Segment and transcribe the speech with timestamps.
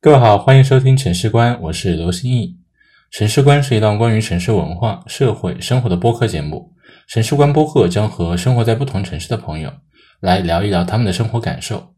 [0.00, 2.56] 各位好，欢迎收听城市观，我是刘新义。
[3.10, 6.72] 城市观是一档关于城市文化、社会、生活的播客节目。
[7.08, 9.72] 城市观播客将和生活在不同城市的朋友
[10.20, 11.94] 来聊一聊他们的生活感受。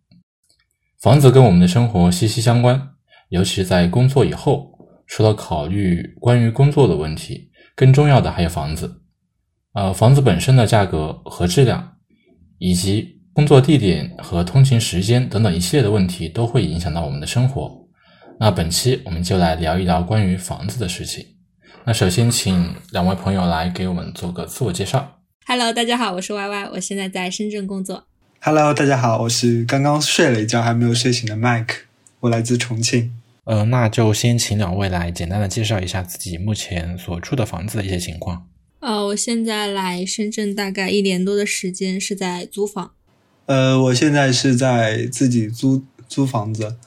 [0.99, 2.81] 房子跟我们的生活息息相关，
[3.29, 4.73] 尤其是在工作以后，
[5.07, 9.03] 除了考虑关于工作的问题，更重要的还有房子。
[9.75, 11.97] 呃，房子本身的价格和质量，
[12.57, 17.79] 以及工作地点和通勤时间等等一系列的问题，都会影响到我们的生活。
[18.43, 21.27] 那本期我们就来聊一聊关于房子的事情。
[21.85, 25.21] 那首先请两位朋友来给我们做个自我介绍。
[25.45, 28.07] Hello，大家好，我是 Y Y，我现在在深圳工作。
[28.41, 31.81] Hello，大家好，我是刚刚睡了一觉还没有睡醒的 Mike，
[32.21, 33.13] 我来自重庆。
[33.45, 38.47] 呃，那就先请两位来简单的介绍一下自己目前所住的房子的一些情况。
[38.79, 42.93] 呃，我现在来深圳大概一年多的时间，是在租房。
[43.45, 46.79] 呃，我现在是在自己租租房子，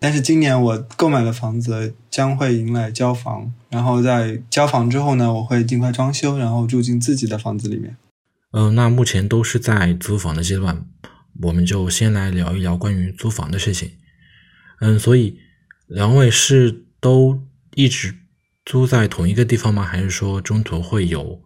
[0.00, 7.94] 但是今年我购买的房子将会迎来交房，然后在交房之后呢，我会尽快装修，然后住进自己的房子里面。
[8.52, 10.86] 嗯、那目前都是在租房的阶段，
[11.42, 13.92] 我们就先来聊一聊关于租房的事情。
[14.80, 15.38] 嗯，所以
[15.86, 17.42] 两位是都
[17.74, 18.16] 一直
[18.64, 19.84] 租在同一个地方吗？
[19.84, 21.42] 还是说中途会有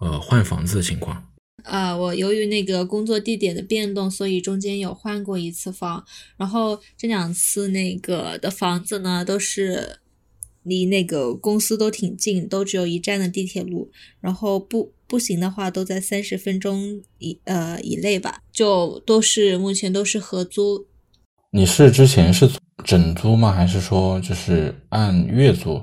[0.00, 1.27] 呃换房子的情况？
[1.64, 6.04] 呃，我由于那个工作地点的变动，所以中间有换过一次房，
[6.36, 9.98] 然后这两次那个的房子呢，都是
[10.62, 20.86] 离那个公司都挺近，都只有一站的地铁路，然后步步行的话都在三十分钟以呃以内吧，就都是目前都是合租，
[21.50, 22.48] 你是之前是
[22.84, 23.52] 整租吗？
[23.52, 25.82] 还是说就是按月租？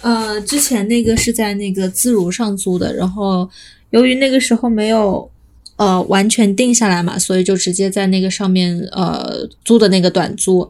[0.00, 3.48] 呃，之前那个是在那个自如上租的，然后
[3.94, 5.30] 由于那个时候没有
[5.76, 10.68] 呃完全定下来嘛，所以就直接在那个上面呃租的那个短租。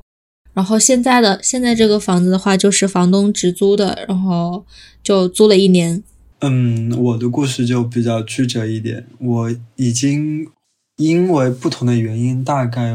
[0.53, 4.67] 然后现在的现在这个房子的话，就是房东直租的，然后
[5.02, 6.02] 就租了一年。
[6.41, 10.46] 嗯，我的故事就比较曲折一点，我已经
[10.98, 12.95] 因为不同的原因，大概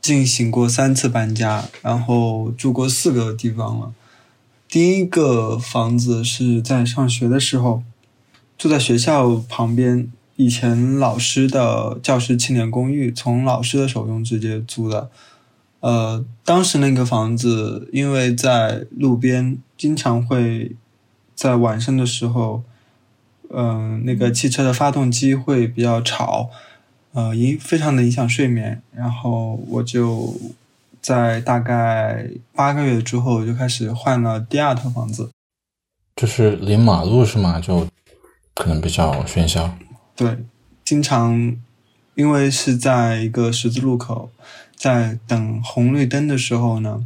[0.00, 3.92] 进行过三次搬家，然后住过四个地方了。
[4.68, 7.82] 第一个房子是在上学的时候，
[8.56, 15.10] 住在学校旁边，以前老师的教师青年公寓，从老师的手中直接租的。
[15.80, 20.74] 呃，当时那个房子因为在路边，经常会
[21.34, 22.62] 在晚上的时候，
[23.50, 26.48] 嗯、那个汽车的发动机会比较吵，
[27.12, 28.80] 呃，影非常的影响睡眠。
[28.94, 30.34] 然后我就
[31.02, 35.28] 在大概八个月之后就开始换了第二套房子。
[36.16, 37.60] 就是临马路是吗？
[37.60, 37.86] 就
[38.54, 39.76] 可能比较喧嚣。
[40.14, 40.38] 对，
[40.84, 41.56] 经常
[42.14, 44.30] 因为是在一个十字路口，
[44.76, 47.04] 在等红绿灯的时候呢，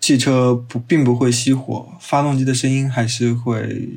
[0.00, 3.88] 汽车不并不会熄火，发动机的声音还是会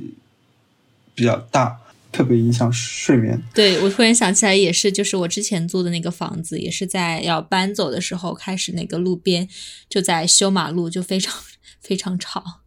[1.13, 1.79] 比较大，
[2.11, 3.39] 特别影响睡眠。
[3.53, 9.47] 对我突然想起来，也是就是我之前租的那个房子，也是在要搬走的时候开始那个路边
[9.87, 11.33] 就在修马路，就非常
[11.79, 12.61] 非常吵。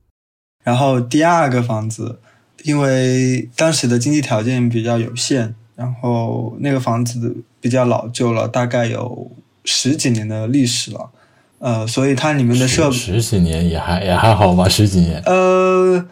[0.62, 2.20] 然后第二个房子，
[2.64, 9.30] 因为当时的经济条件比较有限，然后那个房子比较老旧了，大概有
[9.64, 11.10] 十几年的历史了，
[11.58, 15.22] 呃，所以它里面的设十十几年也还也还好吧，十几年。
[15.24, 16.06] 呃，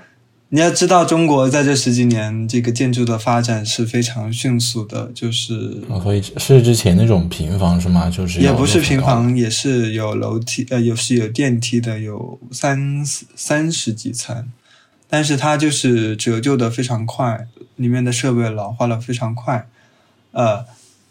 [0.50, 8.08] 你要知道，中国在这十几年这个建筑的发展是非常迅速的，就是哦所以是之前那种平房是吗？
[8.08, 13.04] 就是也不是平房，也是有楼梯，呃，有是有电梯的，有三
[13.36, 14.48] 三十几层，
[15.08, 17.46] 但是它就是折旧的非常快，
[17.76, 19.66] 里面的设备老化的非常快，
[20.32, 20.64] 呃，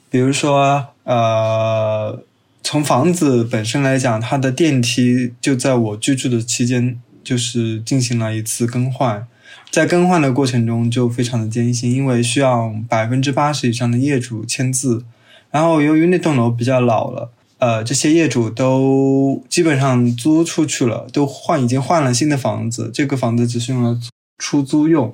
[0.10, 2.24] 比如说呃，
[2.64, 9.26] 从房子本身来讲，它的电梯就在我居住的期间就是进行了一次更换。
[9.70, 15.04] 在更换的过程中就非常的艰辛，因为需要百分之八十以上的业主签字，
[15.52, 17.30] 然后由于那栋楼比较老了，
[17.60, 24.00] 呃，这些业主都基本上租出去了，都换已经换了新的房子，这个房子只是用来
[24.38, 25.12] 出租用，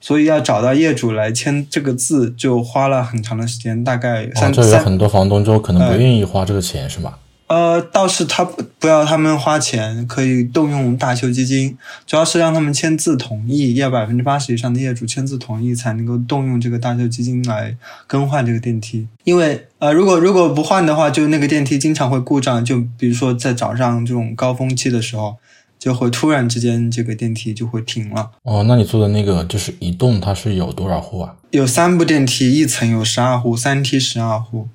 [0.00, 7.18] 所以要找到业主来签这个字，就花了很长的时间，大概哦，三、这有很多房东就可能不呃愿意花这个钱是吧？
[7.48, 17.76] 呃，倒是他不不要他们花钱，可以动用大修基金，主要是让他们签字同意，要百分之八十以上的业主签字同意才能够动用这个大修基金来
[18.08, 19.06] 更换这个电梯。
[19.22, 25.36] 因为呃，如果如果不换的话，就那个电梯经常会故障，就比如说在早上这种高峰期的时候，
[25.78, 28.32] 就会突然之间这个电梯就会停了。
[28.42, 31.36] 哦，那你做的那个就是一栋，它是有多少户啊？
[31.52, 34.66] 有三部电梯，一层有十二户，三梯十二户，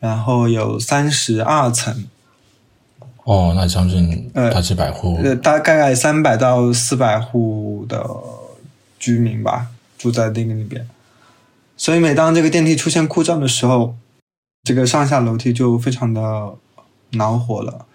[0.00, 2.06] 然后有三十二层。
[3.26, 8.08] 哦，那将近呃大几百户，呃，大概三百到四百户的
[9.00, 9.66] 居民吧，
[9.98, 10.88] 住在那个里边。
[11.76, 13.96] 所以每当这个电梯出现故障的时候，
[14.62, 16.54] 这个上下楼梯就非常的
[17.14, 17.86] 恼火了。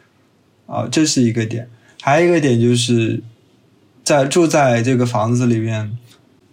[0.68, 1.70] 啊、这是一个点。
[2.02, 3.24] 还有一个点就是，
[4.04, 5.98] 在住在这个房子里面，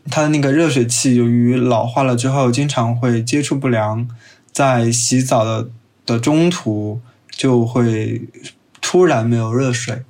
[0.08, 4.08] 它的那个热水器由于老化了之后，经常会接触不良，
[4.52, 5.68] 在洗澡的
[6.06, 7.00] 的中途
[7.30, 8.22] 就会
[8.90, 10.00] 突然没有热水，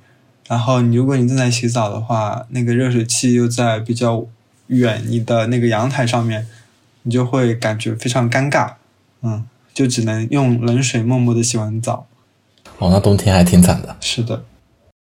[0.47, 4.25] 然后你如果你正在洗澡的话，那个热水器又在比较
[4.67, 6.47] 远你的那个阳台上面，
[7.03, 8.75] 你就会感觉非常尴尬，
[9.21, 12.07] 嗯，就只能用冷水默默的洗完澡。
[12.77, 13.97] 哦，那冬天还挺惨的。
[13.99, 14.45] 是的，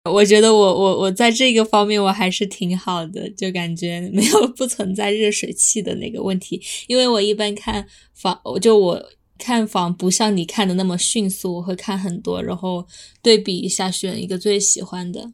[0.10, 9.06] 我觉得我我我在这个方面我还是挺好的，就感觉没有不存在热水器的那个问题，因为我一般看房，就我
[9.38, 12.86] 看房不像你看的那么迅速，我会看很多，然后
[13.22, 15.32] 对比一下，选一个最喜欢的，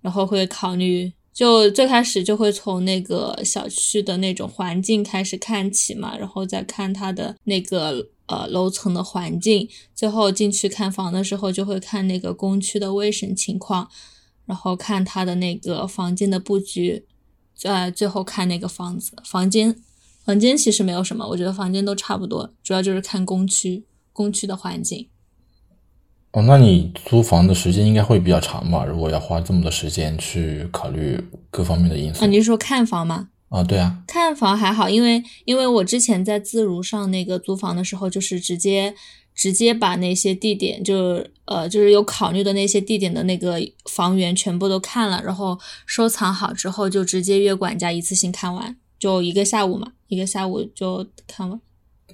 [0.00, 1.12] 然后会考虑。
[1.32, 13.90] 就最开始就会从那个小区的那种环境开始看起嘛，然后再看它的那个呃楼层的环境，最后进去看房的时候就会看那个公区的卫生情况，
[14.46, 17.04] 然后看它的那个房间的布局，
[17.64, 19.82] 呃，最后看那个房子房间，
[20.24, 25.08] 房间其实没有什么，我觉得房间都差不多，主要就是看公区公区的环境。
[26.32, 28.84] 哦，那你租房的时间应该会比较长吧？
[28.84, 33.28] 如果要花这么多时间去考虑各方面的因素啊，你是说看房吗？
[33.50, 38.92] 啊，对啊，看房还好，因为因为我之前在自如上那个租房的时候，就是直接
[39.32, 45.56] 直接把那些地点，就呃就是有考虑的那些地点的那个房源全部都看了，然后
[45.86, 51.60] 收藏好之后就直接约管家一次性看完，就一个下午嘛，一个下午就看完。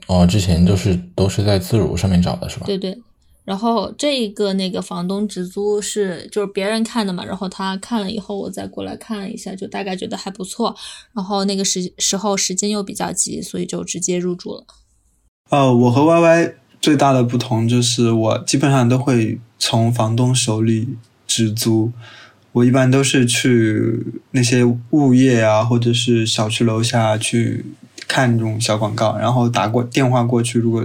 [0.06, 2.66] 哦，之前就是都是在自如上面找的是吧？
[2.66, 2.98] 对对，
[3.44, 10.74] 然后这一个那个房东直租是就是别人看的嘛，然后他看了以后，我再过来看了一下，就大概觉得还不错。
[11.12, 14.64] 然后那个时时候时间又比较急，所以就直接入住了。
[15.50, 20.96] 呃，我和 Y Y 最大的不同就是，我基本上都会从房东手里
[21.26, 21.92] 直租。
[22.52, 27.64] 我一般都是去那些物业啊，或者是小区楼下去
[28.08, 30.58] 看这种小广告，然后打过电话过去。
[30.58, 30.85] 如果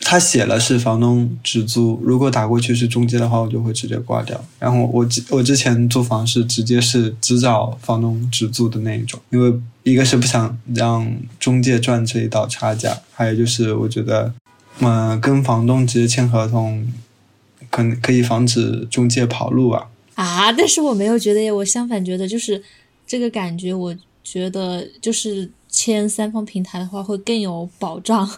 [0.00, 4.42] 他写了是房东直租，如果打过去是中介的话，我就会直接挂掉。
[4.58, 14.32] 然后我我之前租房是直接是只找房东直租的那一种，因为一个是不想让中介赚这一道差价，还有就是我觉得，
[14.80, 16.86] 嗯、跟房东直接签合同，
[17.70, 19.86] 可能可以防止中介跑路啊。
[20.18, 22.60] 啊，但是我没有觉得耶，我相反觉得就是
[23.06, 23.94] 这个感觉，我
[24.24, 28.28] 觉得就是签三方平台的话会更有保障。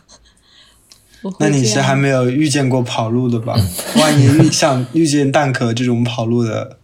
[1.39, 3.59] 那你是还没有遇见过跑路的吧？
[3.97, 6.77] 万一遇像遇见蛋壳这种跑路的，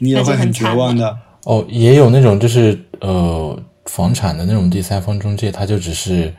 [0.00, 1.16] 你也会很绝望的。
[1.44, 6.30] 哦，也有那种就是呃房产的那种第三方中介，他就只是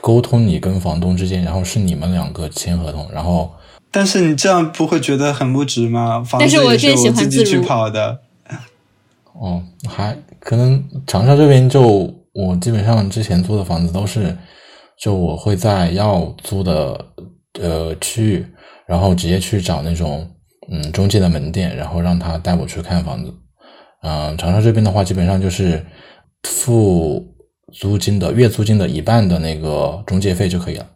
[0.00, 3.52] 沟通你跟房东之间，然后是你们两个签合同，然后
[3.94, 6.20] 但是你这样不会觉得很不值吗？
[6.24, 8.18] 房但是我子也是更喜欢我自己去跑的。
[9.34, 14.36] 哦，还可能长沙这边就我基本上之前租的房子都是，
[15.00, 17.06] 就我会在要租的
[17.60, 18.46] 呃区域，
[18.84, 20.28] 然后直接去找那种
[20.72, 23.32] 嗯中介的门店，然后让他带我去看房子。
[24.02, 25.84] 嗯、长沙这边的话，基本上就是
[26.42, 27.24] 付
[27.72, 30.86] 租金的月租金的一半的那个中介费就可以了，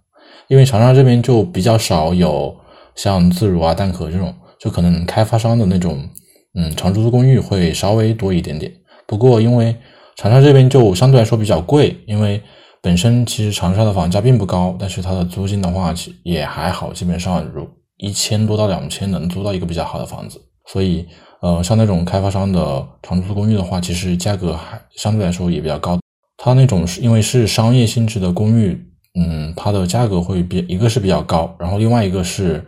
[0.49, 2.55] 因为长沙这边就比较少有
[2.99, 6.07] 像自如啊、蛋壳这种，就可能开发商的那种。
[6.55, 8.73] 嗯，长租公寓会稍微多一点点，
[9.07, 9.77] 不过因为
[10.17, 12.43] 长沙这边就相对来说比较贵，因为
[12.83, 21.07] 本身其实长沙的房价并不高，但是它的租金的话其也还好，基本上如一千多到两千能租到一个比较好的房子，所以
[21.43, 26.01] 呃，像那种开发商的长租公寓的话，其实价格还相对来说也比较高。
[26.39, 28.77] 它那种是因为是商业性质的公寓，
[29.21, 32.67] 嗯，它的价格会比一个是比较高，然后另外一个是。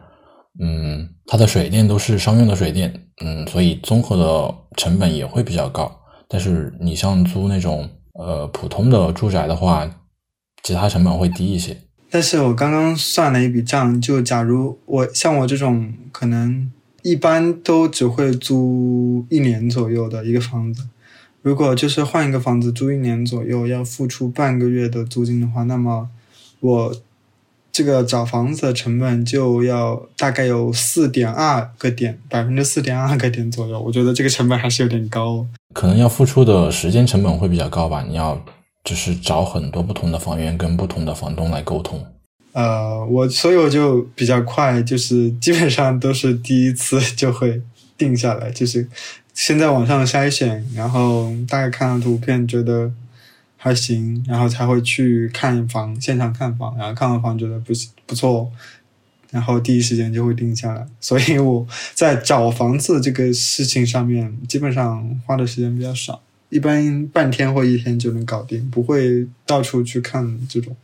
[0.58, 2.92] 嗯，它的水电都是商用的水电，
[3.24, 6.00] 嗯，所以综合的成本也会比较高。
[6.28, 9.88] 但是你像租那种呃普通的住宅的话，
[10.62, 11.76] 其他成本会低一些。
[12.10, 16.70] 但是我刚刚算了一笔账，就假如我像我这种可能
[17.02, 20.88] 一般都只会租一年左右的一个房子，
[21.42, 26.10] 如果就是换一个房子租一年左右，要付出半个月的租金的话，那么
[26.58, 26.94] 我
[27.80, 33.80] 这个找房子的成本就要大概有四点二个点，百分之四点二个点左右。
[33.80, 35.46] 我觉得这个成本还是有点高。
[35.72, 38.38] 可能要付出的时间成本会比较高吧，你要
[38.84, 42.04] 就是找很多不同的房源跟不同的房东来沟通。
[42.52, 47.62] 呃，我所以我就比较快，就是基本上都是第一次 就会
[47.96, 48.86] 定下来，就是
[49.32, 52.92] 先在网上筛选，然后大概看了图片觉得
[53.62, 57.74] 还行，然后才会去看房，现场看房，然后看完房觉得不
[58.06, 58.50] 不错，
[59.30, 60.86] 然后第一时间就会定下来。
[60.98, 70.74] 所以我在找房子这个事情上面，基本上花的时间比较少，一般半天或一天就能搞定，不会到处去看这种。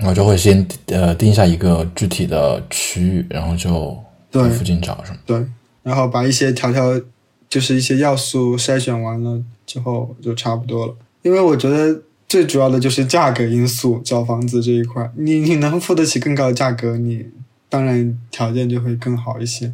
[0.00, 3.98] 我就会先呃定下一个具体的区域，然后就
[4.30, 5.18] 在附近找，是吗？
[5.24, 5.42] 对，
[5.82, 7.00] 然后把一些条条，
[7.48, 10.94] 就是一些要素筛选完了之后就差不多了。
[11.22, 11.98] 因为我觉得
[12.28, 17.26] 最主要的就是价格因素，找房子这一块，你你能付得起更高的价格，你
[17.68, 19.72] 当然条件就会更好一些。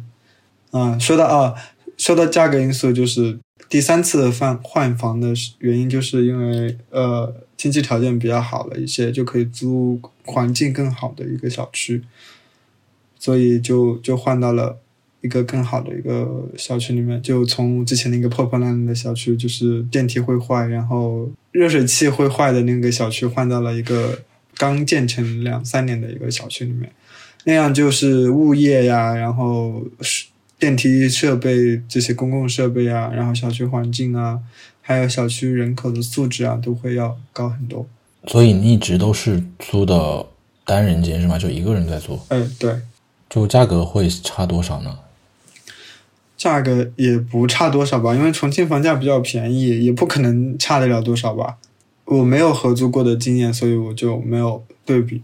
[0.71, 1.53] 啊，说到啊，
[1.97, 10.01] 说到价格因素，就是第三次换换房的原因，就是因为呃经济条件比较好了一些，就可以租。
[10.25, 12.01] 环境更好的一个小区，
[13.19, 14.77] 所以就就换到了
[15.23, 17.19] 一个更好的一个小区里面。
[17.23, 24.19] 就从之前那个破破烂烂的小区，就是电梯会坏，然后热水器会坏的那个小区，换到了一个
[24.57, 26.91] 刚建成两三年的一个小区里面。
[27.45, 29.81] 那样就是物业呀，然后
[30.59, 34.39] 电梯设备这些公共设备啊，然后小区环境啊，
[34.81, 37.87] 还有小区人口的素质啊，都会要高很多。
[38.27, 40.25] 所以你一直都是租的
[40.63, 41.37] 单人间是吗？
[41.37, 42.19] 就一个人在租？
[42.29, 42.73] 嗯，对。
[43.29, 44.97] 就价格会差多少呢？
[46.43, 51.55] 价格也不差多少吧，因为重庆房价比较便宜，也不可能差得了多少吧。
[52.03, 55.21] 我没有合租过的经验，所以我就没有对比。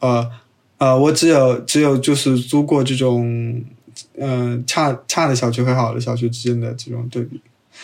[0.00, 0.28] 呃
[0.78, 3.62] 呃，我只有只有就是租过这种
[4.18, 7.40] 嗯差差的小区和好的小区之间的这种对比，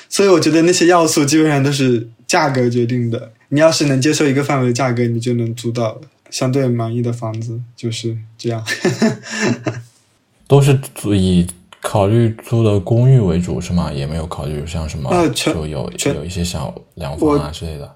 [0.08, 3.30] 所以我觉得那些要素基本上都是价格决定的。
[3.50, 8.60] 你要是能接受一个范围的价格，你就能租到相对满意的房子，就是这样。
[10.48, 10.76] 都是
[11.16, 11.46] 以
[11.88, 13.92] 考虑租的公寓为主是吗？
[13.92, 17.94] 也没有考虑像什么就有有一些小两房啊之类的。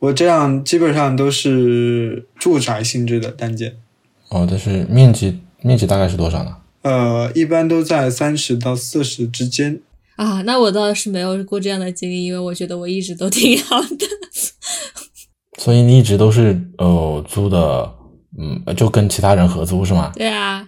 [0.00, 3.76] 我这样基本上都是住宅性质的单间。
[4.30, 6.56] 哦，但是面积面积大概是多少呢？
[6.82, 9.80] 呃，一般都在三十到四十之间。
[10.16, 14.06] 啊，那我倒是没有过这样的经历，因为我觉得我一直都挺好的。
[15.56, 17.94] 所以你一直都是呃租的，
[18.36, 20.10] 嗯，就跟其他人合租是吗？
[20.16, 20.66] 对啊，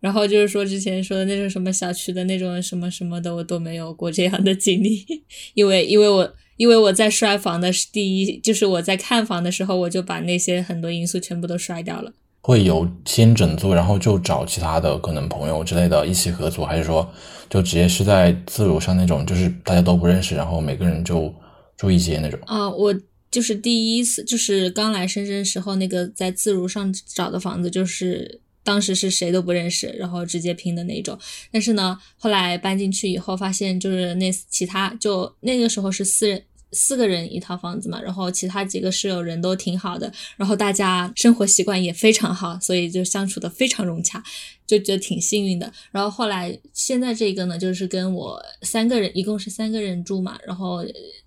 [0.00, 5.04] 然后就是说之前说的那种什么小区的那种什么什么的，我都没有过这样的经历，
[5.54, 12.12] 因为因为我因为我在摔房的是第一，就是我在看房的时候，我就把那些很多因素全部都摔掉了。
[12.40, 17.10] 会有先整租，然后就找其他的可能朋友之类的一起合租，还是说
[17.50, 21.34] 就直接是在自如上那种，就是大家都不认识，然后每个人就
[21.76, 22.38] 住一间那种？
[22.46, 22.94] 啊，我
[23.32, 31.18] 就是第一次，就是刚来深圳时候那个在自如上找的房子，就是当时是谁都不认识，然后直接拼的那种。
[31.50, 36.42] 但是呢，后来搬进去以后，发现就是那其他就那个时候是四人。
[36.72, 44.22] 四个人一套房子嘛，然后其他几个室友人都挺好的，然后大家生活习惯也非常好，所以就相处的非常融洽，
[44.66, 45.72] 就觉得挺幸运的。
[45.92, 50.84] 然后后来现在这个呢，就是跟我三个人，一共是三个人住嘛，然后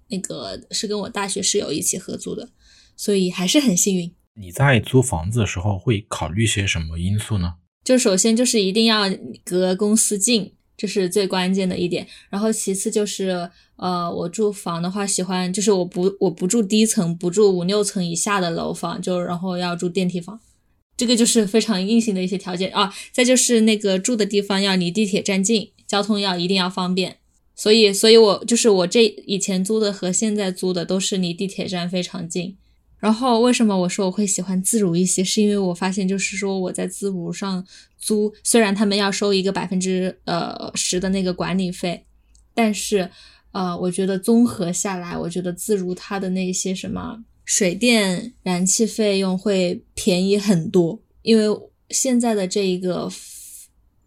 [0.10, 2.50] 那个是跟我大学室友一起合租的，
[2.98, 4.12] 所以还是很幸运。
[4.40, 7.56] 你在租房子的时候会考虑些什么因素呢？
[7.84, 9.04] 就首先就是一定要
[9.44, 10.54] 隔公司近。
[10.78, 20.40] 这是最关键的一点，然后其次就是，呃，我住房的话，喜欢就是我不我不住低层，不住五六层以下的楼房，就然后要住电梯房，
[20.96, 22.94] 这个就是非常硬性的一些条件啊。
[23.12, 27.18] 再就是那个住的地方要离地铁站近，交通要一定要方便。
[27.58, 32.56] 所以，所以我就是我这以前租的和现在租的都是离地铁站非常近。
[33.00, 35.24] 然后为什么我说我会喜欢自如一些？
[35.24, 37.66] 是因为我发现，就是说我在自如上
[37.98, 42.04] 租，虽然他们要收一个百分之呃十的那个管理费，
[42.54, 43.10] 但是
[43.54, 51.02] 呃，我觉得综合下来，我觉得自如它的那些什么水电燃气费用会便宜很多。
[51.22, 51.58] 因为
[51.90, 53.10] 现在的这一个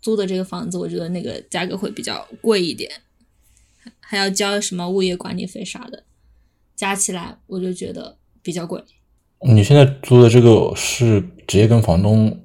[0.03, 2.91] 租的这个房子，我觉得那个价格会比较贵一点，
[4.01, 6.05] 还要交什么物业管理费啥的，
[6.77, 8.19] 加起来我就觉得。
[8.43, 8.83] 比较贵，
[9.55, 12.41] 你现在租的这个是直接跟房东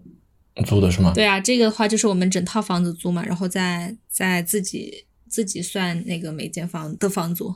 [0.65, 1.11] 租的是吗？
[1.13, 7.53] 对啊，这个的话就是我们整套房子租嘛，然后再再自己自己算那个每间房的房租。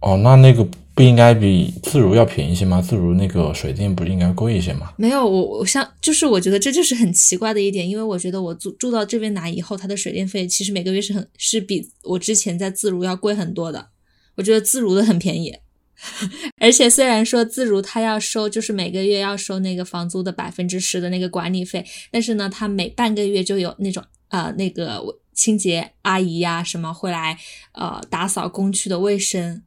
[0.00, 2.80] 哦，那那个不应该比自如要便宜些吗？
[2.80, 4.94] 自如那个水电不是应该贵一些吗？
[4.96, 13.88] 没有，我我像就是我觉得这就是很奇怪的一点，因为我觉得我住住到这边来以后，它的水电费其实每个月是很是比我之前在自如要贵很多的。
[14.36, 15.54] 我觉得自如的很便宜。
[16.58, 25.02] 而且虽然说自如他要收，就是每个月要收那个房租的百分之十的那个管理费，但是呢，他每半个月就有那种呃那个
[25.34, 27.38] 清洁阿姨呀什么会来
[27.72, 29.62] 呃打扫公区的卫生。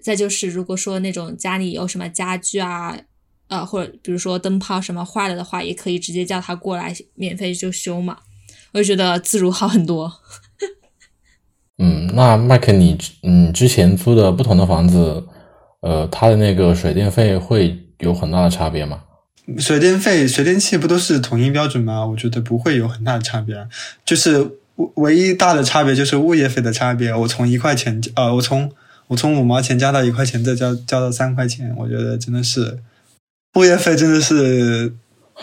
[0.00, 2.98] 再就是如果说那种家里有什么家具啊，
[3.46, 8.18] 呃或者比如说灯泡什么坏了的话，也可以直接叫他过来免费就修嘛。
[8.72, 10.12] 我就觉得自如好很多。
[11.78, 15.27] 嗯，那麦克你嗯之前租的不同的房子。
[15.80, 19.00] 呃，它的那个水电费会有很大的差别吗？
[19.58, 22.04] 水电费、水电气不都是统一标准吗？
[22.04, 23.56] 我觉得不会有很大的差别，
[24.04, 24.50] 就是
[24.96, 27.14] 唯一大的差别就是物业费的差别。
[27.14, 28.70] 我从一块钱，呃，我从
[29.06, 32.78] 我从五毛钱加到一块钱，再交交到三块钱，我觉得真的是
[33.54, 34.92] 物业费真的是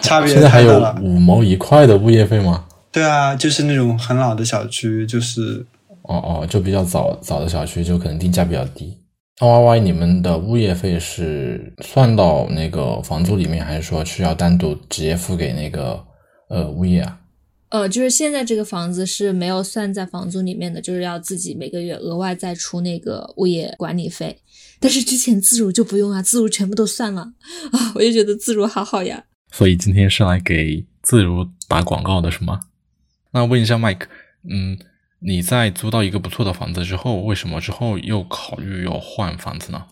[0.01, 2.65] 差别现在还有五毛一块的物业费吗？
[2.91, 5.65] 对啊，就是那种很老的小区，就是
[6.03, 8.95] 哦哦，就比较早早的小区，就可能定价比较低。
[9.41, 16.01] Y Y，你们的物业费是算到那个房租里面，还是说是要单独直接付给那个
[16.47, 17.19] 呃物业啊？
[17.67, 24.37] 呃，就是现在这个房子是没有算在房租里面的，就是要自己每个月额外再出那个物业管理费。
[24.79, 27.21] 但是之前自如就不用啊，自如全部都算了
[27.73, 29.25] 啊，我就觉得自如好好呀。
[29.51, 32.61] 所以今天是来给自如打广告的是吗？
[33.31, 34.05] 那问一下 Mike，
[34.49, 34.77] 嗯。
[35.19, 39.85] 你在租到一个不错的房子之后，为什么之后又考虑要换房子呢？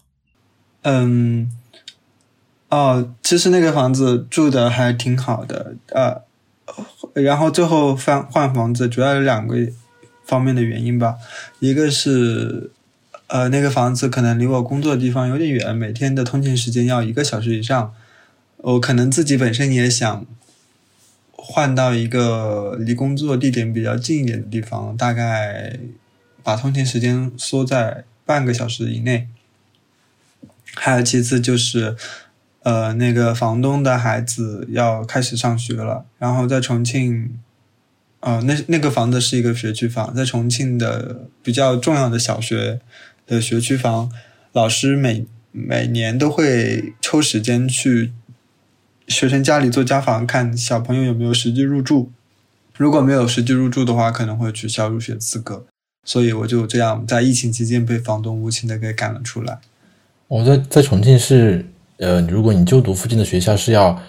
[0.84, 1.52] 嗯，
[2.70, 6.22] 哦，其实那个房子住的还挺好的，呃，
[7.22, 9.56] 然后最后换换房子主要有两个
[10.26, 11.16] 方面的原因吧，
[11.60, 12.70] 一个是
[13.28, 17.94] 呃那个房子可能离我工作的地方有点远，每天的通勤时间要一个小时以上，
[18.58, 20.26] 我可能自己本身也想。
[21.46, 25.78] 换到一个离工作地点比较近一点的地方，大概
[26.42, 29.28] 把通勤时间缩在半个小时以内。
[30.74, 31.98] 还有其次就是，
[32.62, 37.38] 呃，那个房东的孩子要开始上学了，然后在重庆，
[38.22, 42.80] 呃，那那个房子是一个学区房，在重庆的比较重要的小学
[43.28, 44.10] 的学区房，
[44.54, 48.14] 老师每每年都会抽时间去。
[49.08, 52.12] 学生家里做家访，看小朋友有没有实际入住。
[52.78, 55.66] 如果没有实际入住的话，可能会取消入学资格。
[56.06, 59.60] 所以我就这样在疫情期间被房东无情的给赶了出来。
[60.28, 61.66] 我在在重庆是，
[61.98, 64.02] 呃，如果你就读附近的学校，是要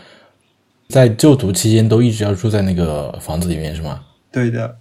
[0.89, 4.05] 在就读期间都一直要住在那个房子里面，是吗？
[4.33, 4.77] 对的，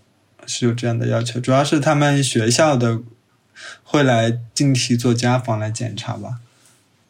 [0.48, 1.40] 是有这样的要求。
[1.40, 3.00] 主要是他们学校的
[3.84, 6.40] 会来定期做家访来检查吧。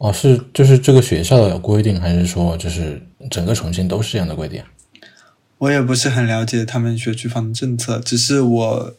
[0.04, 4.62] 哦，是就是这个学校的规定，还是说就是整个重庆都是这样的规定？
[5.60, 8.96] 我也不是很了解他们学区房的政策，只是我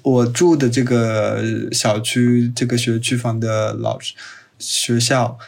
[0.00, 4.14] 我住的这个小区这个学区房的老师
[4.58, 5.38] 学校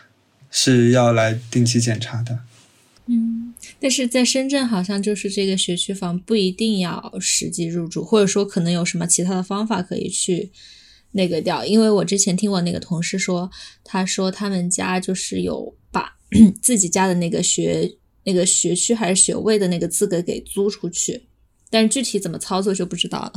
[0.50, 2.40] 是要来定期检查的。
[3.06, 10.50] 嗯，但是在深圳好像就是这个学区房不一定要实际入住，或者说可能有什么其他的方法可以去。
[11.12, 13.50] 那个掉，因为我之前听我那个同事说，
[13.82, 16.16] 他说他们家就是有把
[16.62, 21.26] 自己家的那个学那个学区还是学位的那个资格给租出去，
[21.68, 23.32] 但是具体怎么操作就不知道了。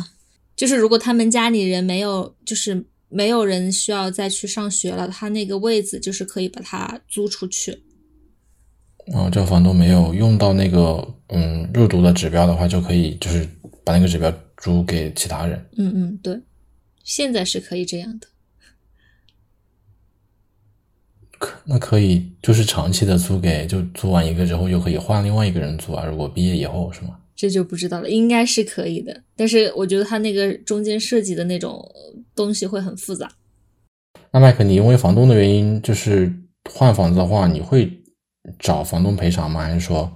[0.56, 7.84] 就是如果他们家里人没有，就是没有人需要再去上学了，他那个位子就是可以把它租出去。
[9.08, 13.48] 然后这房东没有用到那个嗯入读的指标的话，就可以就是
[13.84, 15.66] 把那个指标租给其他人。
[15.78, 16.40] 嗯嗯，对。
[17.04, 18.28] 现在是可以这样的，
[21.38, 26.06] 可那可以就是长期的租给，就租完一个之后又可以换另外一个人租啊。
[26.06, 27.20] 如果毕业以后是吗？
[27.36, 29.24] 这就不知道了，应该是可以的。
[29.36, 31.84] 但是我觉得他那个中间设计的那种
[32.34, 33.30] 东西会很复杂。
[34.32, 36.34] 那麦克，你因为房东的原因就是
[36.72, 37.92] 换房子的话，你会
[38.60, 39.64] 找房东赔偿吗？
[39.64, 40.10] 还是说？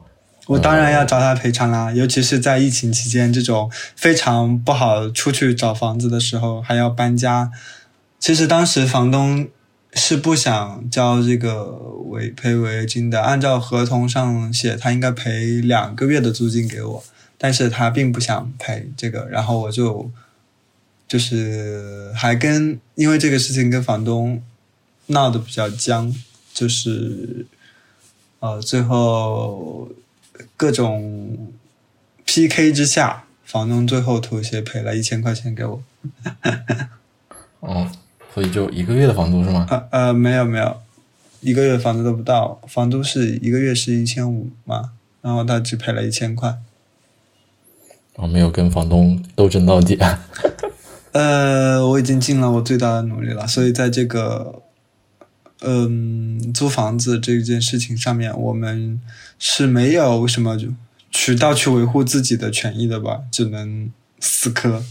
[0.48, 7.52] 我当然要找他赔偿啦，尤其是在疫情期间这种非常不好出去找房子的时候，还要搬家。
[8.18, 9.46] 其实当时房东
[9.94, 11.66] 是不想交这个
[12.10, 17.04] 违赔违约金的，按照合同上写，他应该赔两个月的租金给我，
[17.38, 20.10] 但是他并不想赔这个，然后我就
[21.10, 24.42] 就是还跟因为这个事情跟房东
[25.08, 26.16] 闹得比较僵，
[26.54, 27.46] 就是
[28.40, 29.90] 呃最后。
[30.56, 31.52] 各种
[32.26, 35.84] PK 之下，房东最后妥协赔了一千块钱给我。
[37.60, 37.92] 哦，
[38.34, 39.68] 所以就一个月的房租是吗？
[39.70, 40.82] 呃呃，没有没有，
[41.42, 46.58] 一个月房租都不到，房租是一个月是一千五嘛，然后他只赔了一千块。
[48.16, 49.98] 哦，没有跟房东斗争到底。
[51.14, 54.62] 呃，我已经尽了我最大的努力了，所以在这个
[55.62, 59.02] 嗯，租房子这件事情上面，我们
[59.40, 60.58] 是没有什么
[61.12, 64.84] 渠道去维护自己的权益的吧，只能死磕。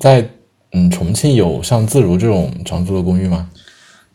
[0.00, 0.30] 在
[0.72, 3.50] 嗯重庆有像自如这种长租的公寓吗？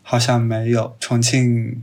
[0.02, 1.82] 好像没有，重庆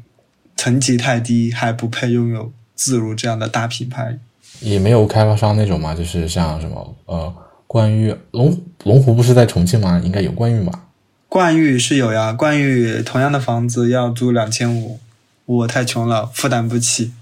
[0.55, 4.19] 层级太低，还不配拥有自如这样的大品牌。
[4.59, 7.33] 也没有开发商那种嘛，就是像什么呃
[7.67, 10.01] 冠玉龙龙湖不是在重庆吗？
[10.03, 10.83] 应该有冠玉吧？
[11.29, 14.99] 冠玉是有呀，冠玉同样的房子要租两千五，
[15.47, 17.13] 我太穷了，负担不起。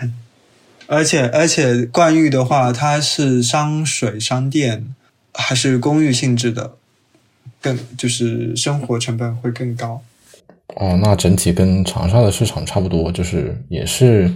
[0.86, 4.94] 而且而且冠寓的话，它是商水商电，
[5.34, 6.76] 还是公寓性质的，
[7.60, 10.00] 更就是生活成本会更高。
[10.76, 14.32] 哦，那整体跟长沙的市场差不多，就是也是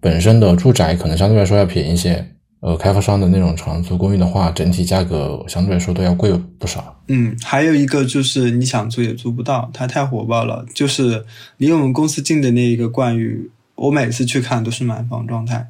[0.00, 2.26] 本身的住宅可能相对来说要便宜一些。
[2.62, 6.96] 呃，开发商的那种长租公寓的话，整体价格相对来说都要贵不少。
[7.08, 10.64] 嗯，还有一个就是你想租也租不到，它太火爆了。
[10.72, 15.66] 就是离我们公司近的那一个冠宇，我每次去看都是满房状态。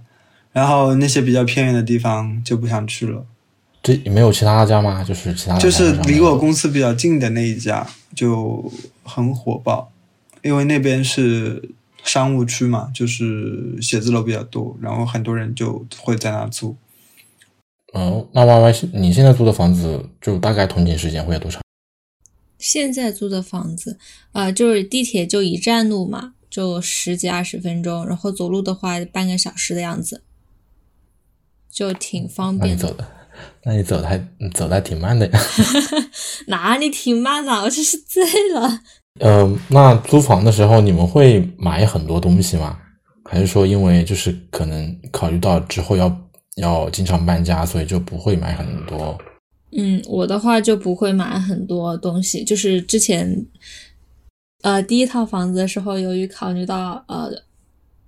[0.52, 3.24] 然后那些比较偏远的地方就不想去了。
[3.82, 5.02] 这没有其他家吗？
[5.02, 8.70] 就是其他就是离我公司比较近的那一家就
[9.02, 9.90] 很火爆，
[10.42, 11.70] 因为那边是。
[12.04, 16.76] 商务区嘛，就是写字楼比较多，然后很多人就会在那租。
[17.92, 21.62] 哦，那 Y Y，你现在租的房子就大概通勤时间会有多长？
[22.58, 23.98] 现在租的房子，
[24.32, 30.22] 呃，就是地铁就一站路嘛，就十几二十分钟，然后走路的话半个小时的样子，
[31.70, 32.68] 就挺方便。
[32.70, 33.06] 那你走的，
[33.64, 34.18] 那你走的还
[34.54, 35.40] 走的还挺慢的呀？
[36.46, 37.52] 哪里挺慢的？
[37.62, 38.22] 我真是醉
[38.54, 38.80] 了。
[39.20, 42.78] 呃， 那租房的时候你们会买很多东西吗？
[43.24, 46.08] 还是说因为就是可能考虑到之后要
[46.56, 49.18] 要经常搬家，所以就不会买很多？
[49.72, 52.44] 嗯，我的话就不会买很多东西。
[52.44, 53.46] 就是之前，
[54.62, 57.30] 呃，第一套房子的时候，由于考虑到呃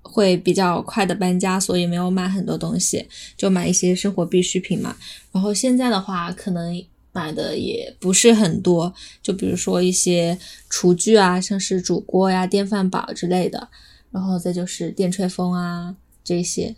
[0.02, 4.96] 会比较快的搬家，所以没有买很多东西，就买一些生活必需品嘛。
[5.32, 6.84] 然后现在的话，可能。
[7.16, 10.36] 买的也不是很多，就比如说一些
[10.68, 13.68] 厨具啊，像是煮锅呀、电饭煲之类的，
[14.10, 16.74] 然后再就是电吹风啊，这些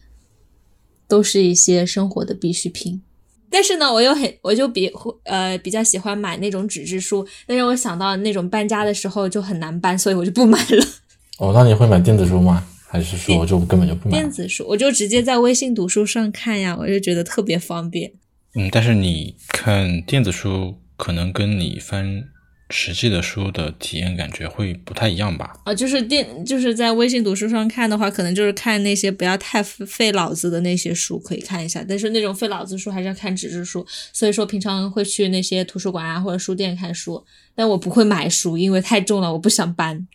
[1.09, 3.03] 都是一些生活的必需品。
[3.49, 4.91] 但是呢，我又很，我就比
[5.23, 10.87] 呃比较喜欢买那种纸质书，但是我想到那种搬家的时候就很难搬，所以我就不买了。
[11.39, 12.67] 哦，那你会买电子书吗？
[12.89, 14.19] 还是说就根本就不买？
[14.19, 18.13] 电子书我就直接在微信读书上看呀，我就觉得特别方便。
[18.55, 22.25] 嗯，但是你看电子书，可能跟你翻
[22.71, 25.55] 实际的书的体验感觉会不太一样吧？
[25.65, 31.85] 啊，就是电，就是在微信读书上看的话，可能就是看那些不要太费脑子的那些书，可以看一下。
[31.89, 37.25] 但是那种费脑子书还是要看纸质书，所以说平常会去那些图书馆啊或者书店看书，
[37.55, 40.07] 但我不会买书，因为太重了，我不想搬。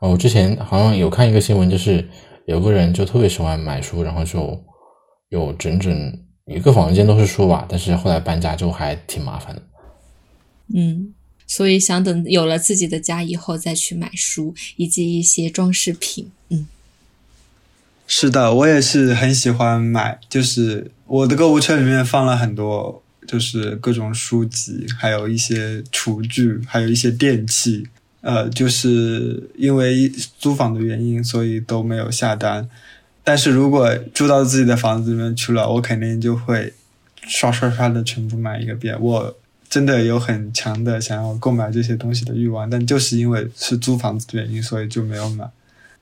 [0.00, 2.06] 哦，我之前好像有看一个新闻，就是
[2.46, 4.62] 有个人就特别喜欢买书，然后就
[5.30, 6.20] 有整整。
[6.46, 9.62] 一个房间都是书吧，但是后来搬家之后还挺麻烦的。
[10.74, 11.14] 嗯，
[11.46, 16.30] 所以想等有了自己的家以后再去买书以及一些装饰品。
[16.48, 16.66] 嗯，
[18.06, 27.86] 是的，我也是很喜欢买，就是我的购物车里面放了很多，就是各种书籍，还有一些厨具，还有一些电器。
[28.20, 32.66] 呃，就是因为租房的原因，所以都没有下单。
[33.22, 36.72] 但是如果住到自己的房子里面去了，我肯定就会
[37.26, 38.98] 刷刷刷的全部买一个遍。
[38.98, 39.36] 我
[39.74, 45.44] 真的有很强的想要购买这些东西的欲望，但就是因为是租房子的原因，所以就没有买。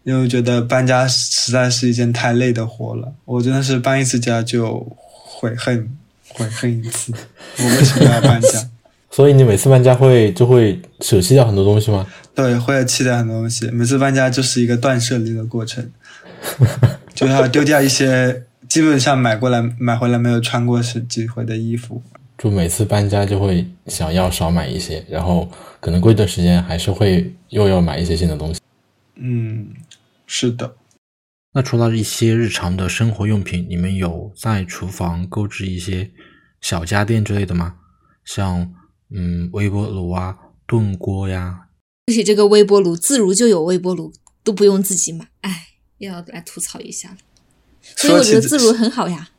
[0.04, 5.90] 因为觉得搬家实在是一件太累的活了，我真的是搬一次家就悔恨
[6.28, 7.14] 悔恨一次。
[7.60, 8.68] 我为什么要搬家？
[9.10, 12.06] 所以你每次搬家会就会舍弃掉很多东西吗？
[12.34, 13.70] 对，会弃掉很多东西。
[13.70, 15.90] 每次搬家就是一个断舍离的过程。
[17.14, 22.02] 就要丢掉一些基本上买过来买回来没有穿过是几回的衣服，
[22.42, 28.60] 就每次搬家就会想要少买一些，然后可能过一段时间还是会又要买一些新的东西。
[29.14, 29.72] 嗯，
[30.26, 30.74] 是的。
[31.52, 36.10] 那除了一些日常的生活用品，你们有在厨房购置一些
[36.60, 37.76] 小家电之类的吗？
[38.24, 38.74] 像
[39.10, 41.68] 嗯微波炉啊、炖锅呀。
[42.08, 45.68] 而且这个微波炉自如就有微波炉，都不用自己买，哎。
[45.98, 47.18] 要来吐槽一下了，
[47.96, 49.30] 所以我觉得自如很好呀。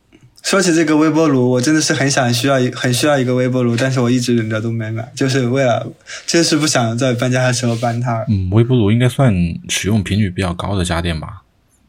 [0.44, 5.92] 说起这个微波炉，我真的是很想需要一很需要一个微波炉，但是我一直忍着都没买，就是为了
[6.28, 8.24] 就是不想在搬家的时候搬它。
[8.28, 9.34] 嗯，微波炉应该算
[9.70, 11.42] 使用频率比较高的家电吧？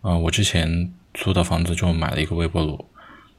[0.02, 2.84] 嗯，我之前租的房子就买了一个微波炉，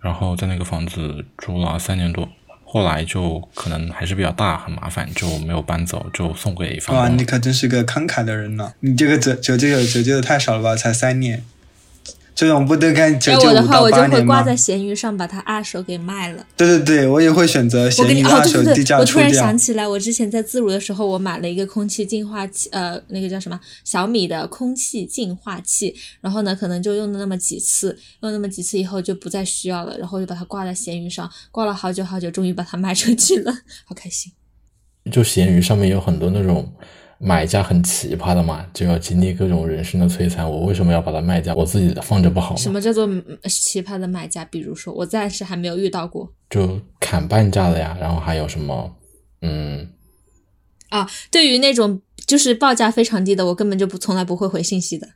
[0.01, 2.28] 然后在那个房子住了三年多，
[2.65, 8.73] 后来就可能还是比较大，很麻烦，就没有搬走，就送给房哇，你可真是个慷慨的人呢！
[8.82, 10.75] 你这个折折旧折旧的太少了吧？
[10.75, 11.43] 才三年，
[12.36, 14.15] 这种不得干折旧要我的话，五到我就八年吗？
[14.17, 16.45] 会挂在闲鱼上，把它二手给卖了。
[16.58, 19.58] 对对对，我也会选择我跟你哦，闲鱼二对对对，手低价我突然想。
[19.58, 33.54] 起来，我之前在自如的时候，我买了一个空气净化器，呃，那个叫什么小米的空气净化器，然后呢，可能就用了那么几次，用那么几次以后就不再需要了，然后就把它挂在闲鱼上，挂了好久好久，终于把它卖出去了，
[33.86, 34.34] 好开心。
[35.10, 36.69] 就闲鱼上面有很多那种
[37.17, 40.49] 买家很奇葩的嘛，就要经历各种人生的摧残。
[40.49, 41.56] 我为什么要把它卖掉？
[41.56, 42.58] 我自己的放着不好吗？
[42.58, 44.43] 什么叫做嗯奇葩的买家？
[44.45, 48.95] 比如说，我暂时还没有遇到过就砍半价的呀，然后还有什么，
[49.41, 49.89] 嗯，
[50.89, 51.10] 啊。
[51.32, 55.08] 对于那种就是报价非常低的，我根本就不从来不会回信息的。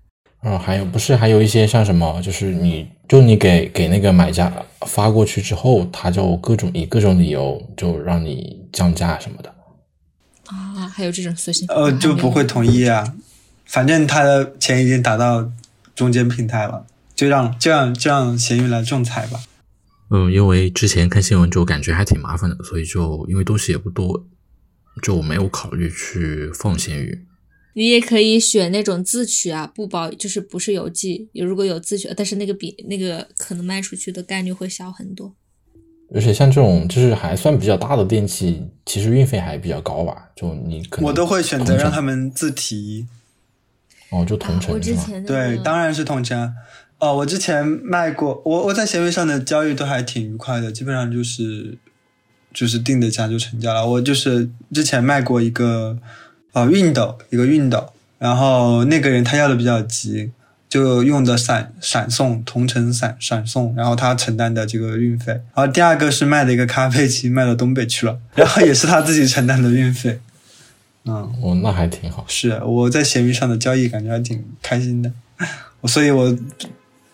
[0.41, 4.49] 嗯还有不是还有一些像什么，就是你就你给给那个买家
[4.85, 9.53] 发过去之后，他就各种以各种理由就让你降价什么的。
[10.49, 13.15] 啊，还有这种随性，呃，就不会同意啊。
[13.65, 15.51] 反正他的钱已经打到
[15.95, 16.85] 中间平台了，
[17.15, 19.39] 就让就让就让闲鱼来仲裁吧。
[20.09, 24.25] 嗯，因为之前看新闻就感觉还挺麻烦的，所以就因为东西也不多，
[25.03, 27.25] 就没有考虑去放闲鱼。
[27.73, 35.35] 你也可以选那种自取啊，不包就是不是邮寄，有如果有自取，但是那个比那个可能卖出去的概率会小很多。
[36.13, 40.29] 而且像这种就是还算比较大的电器，其实运费还比较高吧？
[40.35, 43.07] 就你可能我都会选择让他们自提。
[44.11, 45.01] 哦，就同啊我城是吗？
[45.01, 46.51] 之前、那对，当然是同城。
[46.97, 51.77] 哦，我之前卖过，我我在闲鱼上的交易都还挺愉快的，基本上就是
[52.53, 53.87] 就是定的价就成交了。
[53.87, 55.97] 我就是之前卖过一个
[56.53, 60.31] 呃熨斗，一个熨斗，然后那个人他要的比较急，
[60.69, 65.34] 就用的闪闪送同城闪闪送，然后他承担的这个运费。
[65.34, 70.19] 然后第二个是卖的一个咖啡机，卖到东北去了， 然后也是他自己承担的运费。
[71.05, 72.23] 嗯，哦，那还挺好。
[72.27, 75.12] 是我在闲鱼上的交易感觉还挺开心的，
[75.86, 76.38] 所以我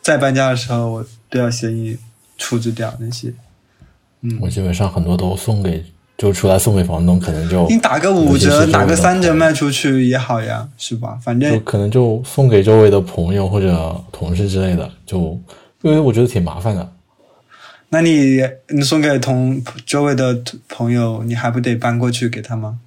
[0.01, 1.97] 在搬家的时候我都要闲鱼
[2.37, 3.33] 处置掉那些。
[4.21, 5.85] 嗯我基本上很多都送给，
[6.17, 11.17] 就出来送给房东，可能就你打个五折，打个三折卖出去也好呀，是吧？
[11.21, 15.39] 反正就可能就送给周围的朋友或者同事之类的，就
[15.81, 16.91] 因为我觉得挺麻烦的。
[17.89, 22.79] 那你你送给同周围的朋友，你还不得搬过去给他吗？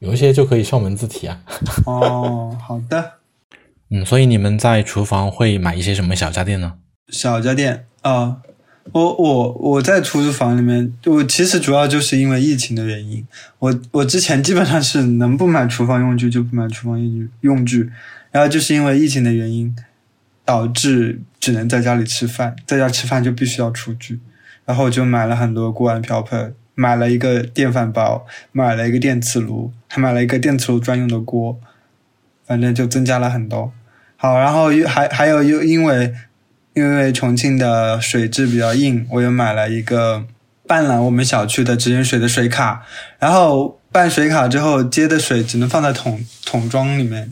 [0.00, 1.38] 有一些就可以上门自提啊。
[1.86, 3.12] 哦，好的。
[3.90, 6.72] 嗯，所以你们在厨房会买一些什么小家电呢？
[7.08, 8.38] 小家电啊、
[8.90, 13.24] 我我我在出租房里面，我其实主要就是因为疫情的原因，
[13.60, 17.90] 我我之前基本上是能不买厨房用具就不买厨房用具用具，
[18.32, 19.74] 然后就是因为疫情的原因，
[20.44, 24.18] 导致只能在家里吃饭，在家吃饭就必须要厨具，
[24.64, 31.58] 然后我就买了很多锅碗瓢盆，买了一个电饭煲，买了一个电磁炉，还买了一个电磁炉专用的锅，
[32.44, 33.72] 反正就增加了很多。
[34.16, 36.12] 好，然后又还还有又因为
[36.74, 40.24] 因为重庆的水质比较硬，我又买了一个
[40.66, 42.86] 办了我们小区的直饮水的水卡，
[43.18, 47.30] 然后办水卡之后接的水只能放在桶桶装里面，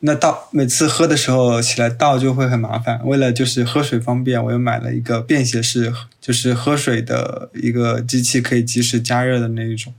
[0.00, 3.00] 那倒每次喝的时候起来倒就会很麻烦。
[3.04, 9.94] 为了就是喝水方便，我又买了一个便携式，就是喝水的一个机器，可以及时加热的那一种。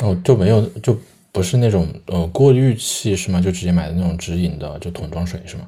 [0.00, 1.00] 哦，就没有就
[1.32, 3.40] 不是那种呃过滤器是吗？
[3.40, 5.62] 就直接买的那种直饮的，就桶装水是吗？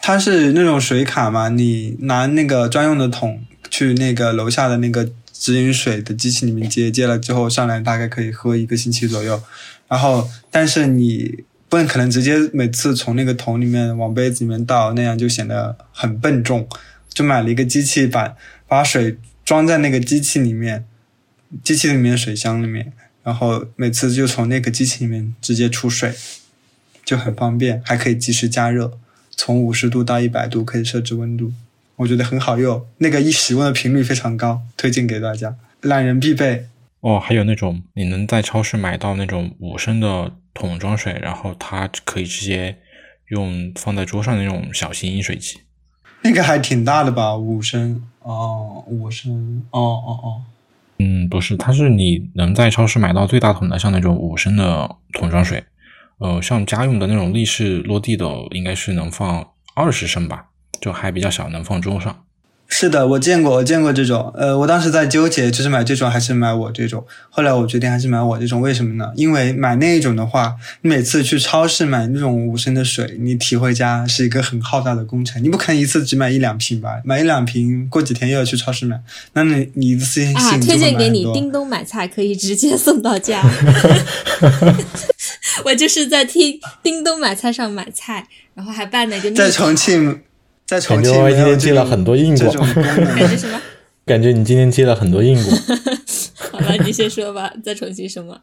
[0.00, 9.42] 它是那种水卡嘛，你拿那个专用的桶去那个楼下的那个直饮水的机器里面接，接了之后上来大概可以喝一个星期左右。
[9.86, 16.66] 然后，但是你不能可能直接每次从那个桶里面往杯子里面倒，那样就显得很笨重。
[17.12, 18.36] 就买了一个机器板，
[18.68, 20.84] 把水装在那个机器里面，
[21.64, 22.92] 机器里面的水箱里面，
[23.24, 26.14] 然后每次就从那个机器里面直接出水，
[27.04, 28.98] 就很方便，还可以及时加热。
[29.38, 31.52] 从五十度到一百度可以设置温度，
[31.94, 32.84] 我觉得很好用。
[32.98, 36.66] 那个一洗温的频率非常高，推荐给大家，懒人必备。
[37.00, 42.78] 哦，还有那种你能在超市买到那种五升的桶装水，然后它可以直接
[43.28, 45.60] 用放在桌上的那种小型饮水机。
[46.22, 50.42] 那个还挺大的吧，五升哦，五升哦哦哦，
[50.98, 55.62] 嗯，不是，它是你能在超市买到最大桶的，像那种五升的桶装水，
[56.18, 60.46] 呃，像家用的那种立式落地的，应该是能放二十升吧，
[60.80, 62.24] 就还比较小，能放桌上。
[62.70, 64.30] 是的，我见过，我见过这种。
[64.36, 67.02] 呃，我当时在纠结，就是买这种还是买我这种。
[67.30, 69.10] 后来我决定还是买我这种，为什么呢？
[69.16, 77.00] 因为买那一种的话，你每次去超市买那种五升的水，你提回家是一个很浩大的工程，你不可能一次只买一两瓶吧？
[77.04, 79.00] 买一两瓶，过几天又要去超市买，
[79.32, 83.42] 那你你一次性啊，推荐给你，叮咚买菜可以直接送到家。
[85.64, 90.22] 我就是在听叮咚买菜上买菜，然后还办了一个在重庆，
[90.66, 93.38] 在重庆感觉我今天接了很多硬果这种功 感觉能。
[93.38, 93.60] 什么？
[94.04, 95.52] 感觉你今天接了很多硬果。
[96.50, 98.40] 好了，你先说吧，在重庆什么？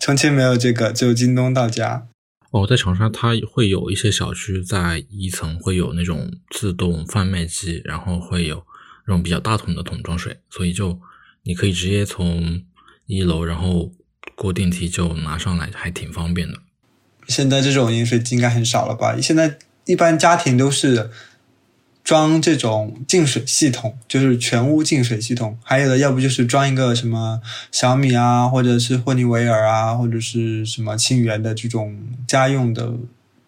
[0.00, 2.08] 重庆没有这个，只有京东到家。
[2.50, 8.62] 哦，在长沙它会有一些小区在一层会有那种自动贩卖机，然后会有
[9.06, 10.98] 那种比较大桶的桶装水，所以就
[11.44, 12.62] 你可以直接从
[13.06, 13.90] 一楼，然后
[14.42, 16.58] 过电梯就拿上来，还挺方便的。
[17.28, 19.16] 现在这种饮水机应该很少了吧？
[19.20, 21.08] 现在一般家庭都是
[22.02, 25.56] 装这种净水系统，就是全屋净水系统。
[25.62, 32.94] 还有的，要不就是装一个什么小米啊，或者是霍尼韦尔啊，或者是什么清源的这种家用的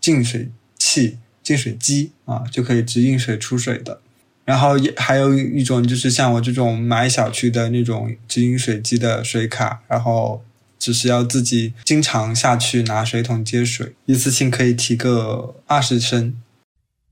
[0.00, 4.00] 净水器、净水机啊，就可以直饮水出水的。
[4.44, 10.44] 然后也还有一种就是像我这种买小区的那种直饮水机的水卡，然后
[10.78, 16.34] 只是要自己经常下去拿水桶接水，一次性可以提个二十升。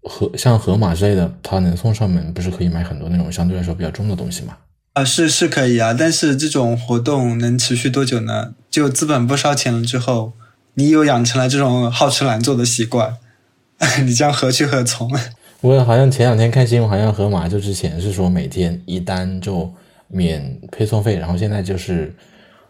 [0.03, 4.57] 盒像盒马之类的，它能送上门，不是可以买很多那种相对来说比较重的东西吗？
[4.94, 8.55] 啊，是是可以啊，但是这种活动能持续多久呢？
[8.70, 10.33] 就资本不烧钱了之后，
[10.75, 13.16] 你又养成了这种好吃懒做的习惯，
[14.05, 15.11] 你将何去何从？
[15.62, 19.72] 我好像前两天看新闻，好像盒马就之前是说每天一单就
[20.09, 22.12] 免配送费，然后现在就是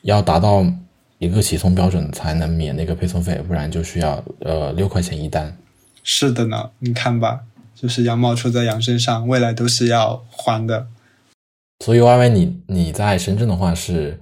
[0.03, 0.65] 要达到
[1.19, 5.57] 一个起送标准才能免那个配送费，不然就需要呃六块钱一单。
[6.03, 7.41] 是的呢，你看吧，
[7.75, 10.89] 就是羊毛出在羊身上，未来都是要还的。
[11.85, 14.21] 所以 Y Y 你你在深圳的话是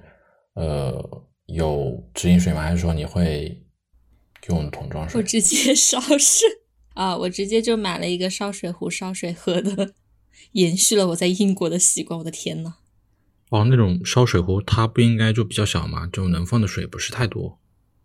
[0.55, 2.61] 呃有直饮水吗？
[2.61, 3.59] 还是说你会
[4.47, 5.23] 用桶装水我？
[5.23, 6.47] 直接烧水
[6.93, 7.17] 啊！
[7.17, 9.93] 我直接就买了一个烧水壶烧水喝的，
[10.53, 12.19] 延续了我在英国的习惯。
[12.19, 12.75] 我的天呐！
[13.51, 16.07] 哦，那种烧水壶它不应该就比较小嘛？
[16.07, 17.59] 就能放的水不是太多。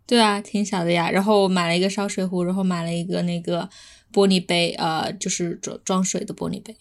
[0.04, 1.08] 对啊，挺小的呀。
[1.08, 3.68] 然后我买了一个烧水壶，然后买了一个那个
[4.12, 6.76] 玻璃杯，呃，就是装装水的玻璃杯。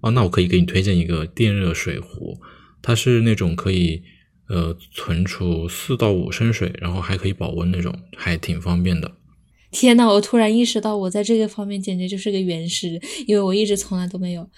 [0.00, 2.40] 哦，那我可以给你推荐一个电热水壶，
[2.80, 4.02] 它是那种可以
[4.48, 9.16] 呃存储四到五升水，然后还可以保温那种，还挺方便的。
[9.70, 14.48] 天呐，我突然意识到我在这个方面简直就是个原始，因为我一直从来都没有，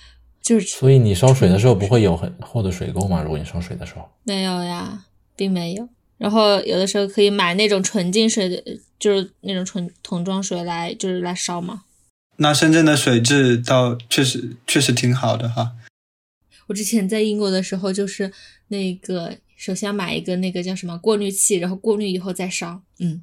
[0.42, 3.22] 就是所以你烧水的时候不会有很厚的水垢吗？
[3.22, 5.04] 如果你烧水的时候，没有呀，
[5.36, 5.88] 并没有。
[6.18, 8.62] 然后有的时候可以买那种纯净水的，
[8.98, 11.82] 就是那种纯桶装水来，就是来烧嘛。
[12.36, 15.72] 那深圳的水质倒确实确实挺好的哈。
[16.66, 18.32] 我之前在英国的时候，就是
[18.68, 22.80] 那个首先要买一个那个叫什么过滤器，然后过滤以后再烧。
[22.98, 23.22] 嗯，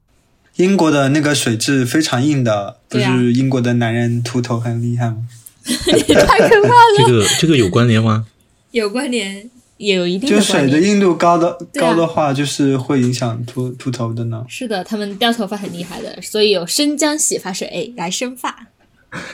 [0.56, 5.28] 英国的那个水质非常硬的，不是英国的男人秃头很厉害吗？
[6.08, 8.26] 你太可怕了，这个这个有关联吗？
[8.72, 10.70] 有关联，也有一定关联。
[10.70, 14.46] 水的硬度高的、啊高的话，就是会影响秃秃头的呢。
[14.48, 18.68] 是的，他们掉头发很厉害的，所以有生姜洗发水来生发。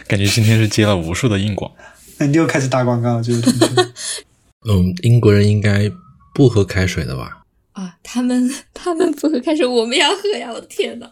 [0.08, 1.72] 感觉今天是接了无数的硬广。
[2.18, 3.92] 那你又开始打广告了，这个。
[4.70, 5.92] 嗯，英国人应该
[6.34, 7.44] 不喝开水的吧？
[7.74, 10.52] 啊，他们 他们不喝开水，我们要喝呀！
[10.54, 11.10] 我的天呐。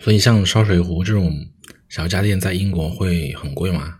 [0.00, 1.30] 所以像烧水壶这种
[1.92, 3.98] 小家电在英国会很贵吗？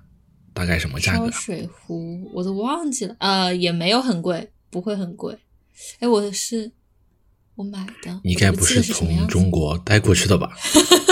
[0.55, 1.31] 大概什么价格啊？
[1.31, 5.37] 烧水壶我都忘记了，呃，也没有很贵，不会很贵。
[5.99, 6.73] 哎，我是
[7.55, 10.57] 我买的，你该不是从中国带过去的吧？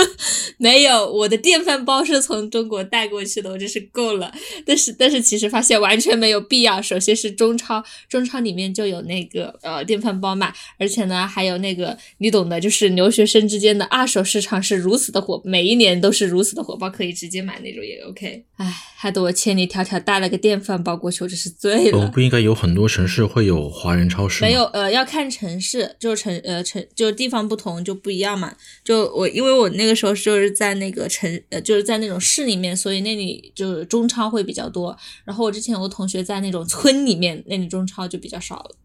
[0.61, 4.31] 没有，我的电饭煲是从中国带过去的，我真是够了。
[4.63, 6.79] 但是但是其实发现完全没有必要。
[6.79, 18.45] 首先是中超，中超里面就有那个呃电饭煲嘛，而且呢还有那个你懂的，就是留学生之间的二手市场是如此的火，每一年都是如此的火爆，可以直接买那种也 OK。
[18.57, 21.97] 唉，害得我千里迢迢带了个电饭煲过去，我真是醉了。
[21.97, 24.43] 哦，不应该有很多城市会有华人超市？
[24.43, 28.53] 没有，呃，要看城市，就是城呃城就地方不同就不一样嘛。
[28.83, 34.95] 就我因为我那个时候就是在那个城呃就是在那种市里面，所以那里就是中超会比较多。
[35.25, 38.75] 然后我之前有个同学在那种村里面，那里中超就比较少了。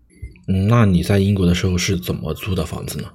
[0.49, 3.09] 嗯，那你在英国的时候是怎么租的房子呢？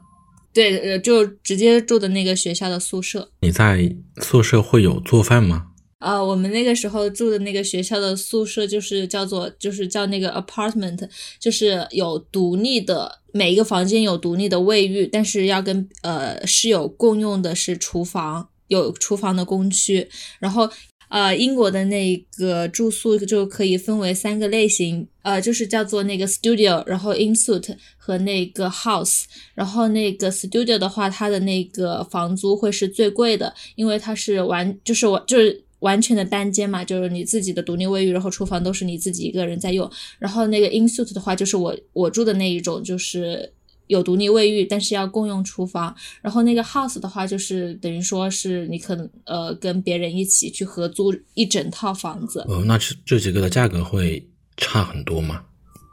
[0.53, 3.31] 对，呃，就直接住的那个学校的宿舍。
[3.39, 5.67] 你在宿舍会有做饭吗？
[5.99, 11.07] 呃，我们那个时候住的那个学校的宿舍就是叫做就是叫那个 apartment，
[11.39, 20.09] 就是有独立的每一个房间有独立的卫浴，但是要跟呃室友共用的是厨房，有厨房的公区。
[20.39, 20.69] 然后
[21.09, 29.23] 呃，英国的那个住宿就可以分为三个类型，呃，就是叫做那个 studio，然后 in suit 和那个 house。
[29.53, 39.87] 然后那个 studio 的话，它的那个房租会是最贵的，因为它是完就是我就是完全的单间嘛，就是你自己的独立卫浴，然后厨房都是你自己一个人在用。
[40.17, 43.53] 然后那个 in suite 的话，就是我我住的那一种，就是。
[43.87, 45.93] 有独立卫浴，但是要共用厨房。
[46.21, 52.39] 然后那个 house 的话，就是等于说是你可能呃跟别人一起去合租一整套房子。
[52.47, 54.25] 哦，那这这几个的价格会
[54.55, 55.43] 差很多吗？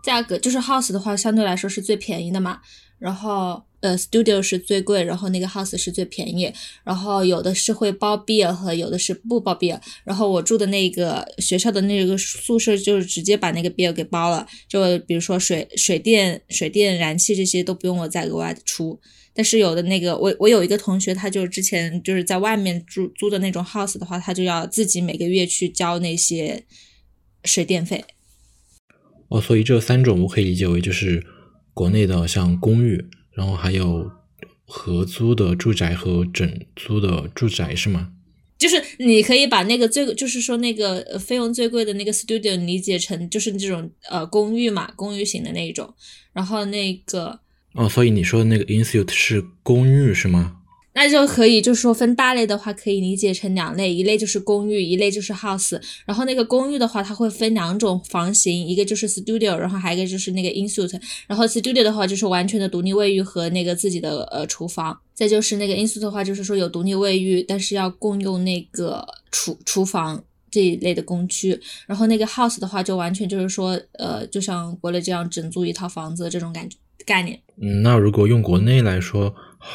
[0.04, 2.60] 价格就是 house 的话，相对来说是最便宜的嘛。
[3.00, 6.52] 然后呃，studio 是最贵，然后那个 house 是最便宜。
[6.84, 9.80] 然后有的是会包 bill 和有的是不包 bill。
[10.04, 19.00] 然后我住的那个学校的那个宿舍就是直接把那个 beer 给包了，就比如说水水电、水电、燃气这些都不用我再额外出。
[19.32, 26.64] 但是有的那个我我有一个同学，他就之前就是在外面租租的那种 house 的话，他就要自己每个月去交那些
[27.44, 28.04] 水电费。
[29.28, 31.24] 哦，所以这三种我可以理解为就是
[31.72, 33.04] 国内的像公寓，
[33.38, 34.10] 然后还有
[34.66, 38.10] 合租的住宅和整租的住宅是吗？
[38.58, 45.94] 就是你可以把那个最，就是说那个呃费用最贵的那个 studio 理解成就是这种呃公寓嘛，公寓型的那一种。
[46.32, 47.38] 然后那个
[47.74, 50.56] 哦，所以你说的那个 institute 是公寓是吗？
[50.98, 55.80] 那就可以，就是说分大类的话，可以理解成两类，一类就是公寓，一类就是 house。
[56.04, 61.00] 然后那个公寓的话，它会分两种房型，一个就是 studio，然后还有一个就是那个 insuit。
[61.28, 71.60] 然后 studio 的话就是完全的独立卫浴和那个自己的呃厨房，再就是那个 insuit 的话，就是说有独立卫浴，但是要共用那个厨厨房这一类的公区。
[71.86, 76.76] 然后那个 house 的话，就完全就是说呃，就像国内这样整租一套房子这种感觉
[77.06, 77.40] 概念。
[77.60, 79.32] 嗯，那如果用国内来说，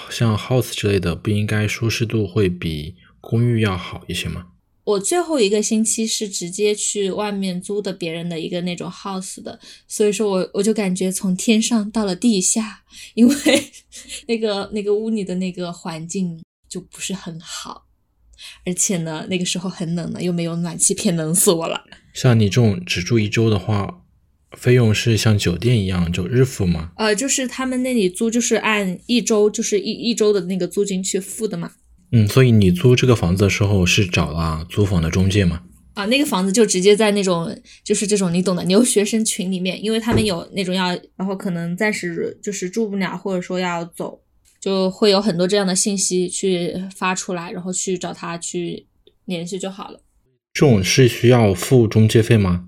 [0.09, 4.47] 像 house 之类的，不应该舒适度会比公寓要好一些吗？
[4.85, 12.83] 我最后一个星期是直接去外面租的别人的一个那种 house 的，所以说我我就感觉从天上到了地下，
[13.13, 13.35] 因为
[14.27, 17.85] 那个那个屋里的那个环境就不是很好，
[18.65, 21.85] 而且呢那个时候很冷了，又没有暖气片，冷死我了。
[22.13, 24.02] 像你这种只住一周的话，
[24.57, 26.91] 费用是像酒店一样就日付吗？
[26.97, 31.71] 呃，就是他们那里租就是按一周就是一一周的那个租金去付的嘛。
[32.11, 35.63] 嗯，所以你租这个房子的时候是找了租房的中介吗？
[35.95, 44.19] 啊，那个房子就直接在那种就是这种你懂的留学生群里面，因为他们有那种要，然后可能暂时就是住不了，或者说要走，
[44.59, 48.87] 就会有很多这样的信息去发出来，然后去找他去
[49.25, 49.99] 联系就好了。
[50.53, 52.65] 这种是需要付中介费吗？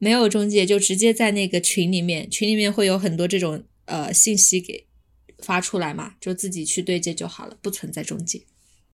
[0.00, 4.86] 没有中介，就直接在那个群里面，群里面会有很多这种呃信息给
[5.38, 8.42] 发出来嘛，就自己去对接就好了，不存在中介。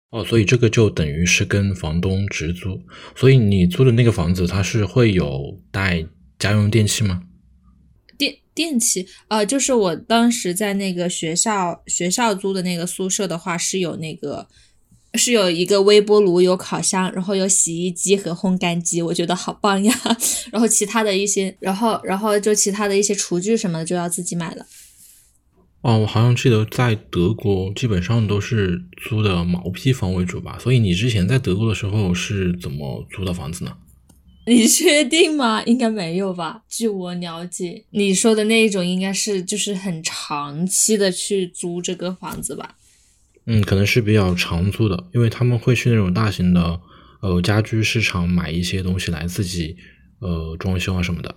[0.10, 2.82] 哦，所以这个就等于是跟房东直租，
[3.16, 6.06] 所以你租的那个房子它是会有带
[6.40, 7.24] 家用电器吗？
[8.18, 14.48] 电电器，呃，就是我当时在那个学校学校租的那个宿舍的话，是有那个
[15.18, 19.94] 是有一个微波炉、有烤箱，然后有洗衣机和烘干机，我觉得好棒呀。
[20.52, 24.66] 然后其他的一些，然后然后就其他的一些厨具什么的就要自己买了。
[25.82, 30.58] 哦，我好像记得在德国基本上都是租的毛坯房为主吧。
[30.60, 33.78] 所以你之前在德国的时候是怎么租的房子呢？
[34.48, 35.64] 你确定吗？
[35.64, 36.62] 应该没有吧？
[36.70, 42.76] 据我了解，你说的那一种应该是就是很长期的去租这个房子吧？
[43.48, 46.80] 嗯，可能是比较长租的，因为他们会去那种大型的
[47.22, 49.76] 呃家居市场买一些东西来自己
[50.20, 51.36] 呃装修啊什么的。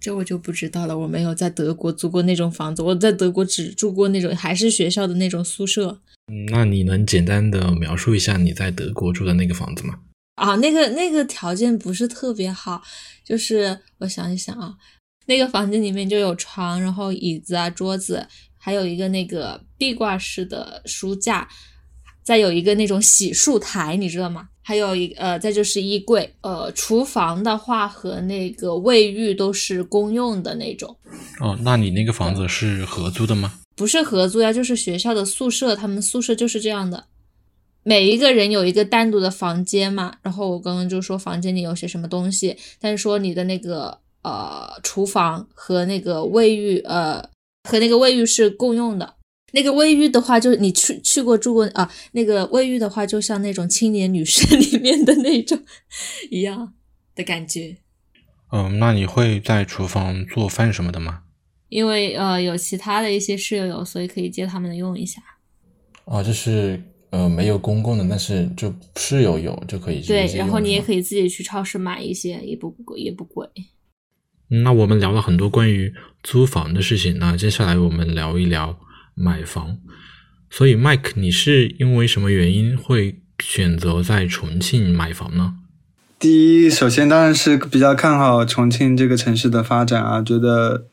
[0.00, 6.00] 这我就不知道了，我没有在德国租过那种房子，我在德国只住过那种还是学校的那种宿舍。
[6.32, 9.98] 嗯，那你能简单的描述一下你在德国住的那个房子吗？
[10.36, 12.82] 啊，那个那个条件不是特别好，
[13.22, 14.76] 就是我想一想啊，
[15.26, 18.26] 那个房间里面就有床，然后椅子啊、桌子，
[18.62, 21.48] 还有一个那个壁挂式的书架，
[22.22, 24.48] 再有一个那种洗漱台，你知道吗？
[24.62, 30.94] 还有一呃，再就是衣柜，呃，厨房的话和那个卫浴都是公用的那种。
[31.40, 33.54] 哦，那你那个房子是合租的吗？
[33.74, 37.06] 不是合租呀，就是学校的宿舍，他们宿舍就是这样的，
[37.82, 40.14] 每一个人有一个单独的房间嘛。
[40.22, 47.24] 然后我刚刚就说房间里有些什么东西，但是说你的那个呃厨房和那个卫浴，呃
[47.70, 49.14] 和那个卫浴是共用的。
[49.52, 55.60] 那个卫浴的话，就是你去去过住过啊，那个卫浴的话，就像那种青年旅社 里面的那种
[56.30, 56.72] 一样
[57.14, 57.76] 的感觉。
[58.52, 61.22] 嗯，那你会在厨房做饭什么的吗？
[61.68, 65.20] 因为呃有其他的一些室友，所以可以借他们的用一下。
[66.04, 73.48] 哦，就是呃没有公共的，但是就室友有就可以对，然后你也可以自己去超市买一些，也不也不贵。
[74.64, 75.92] 那我们聊了很多关于
[76.22, 78.78] 租房的事情，那接下来我们聊一聊
[79.14, 79.78] 买房。
[80.50, 85.54] 所以，Mike，你是因为什么原因会选择在重庆买房呢？
[86.18, 90.88] 第一，首先当然是比较看好重庆这个城市的发展啊，觉得，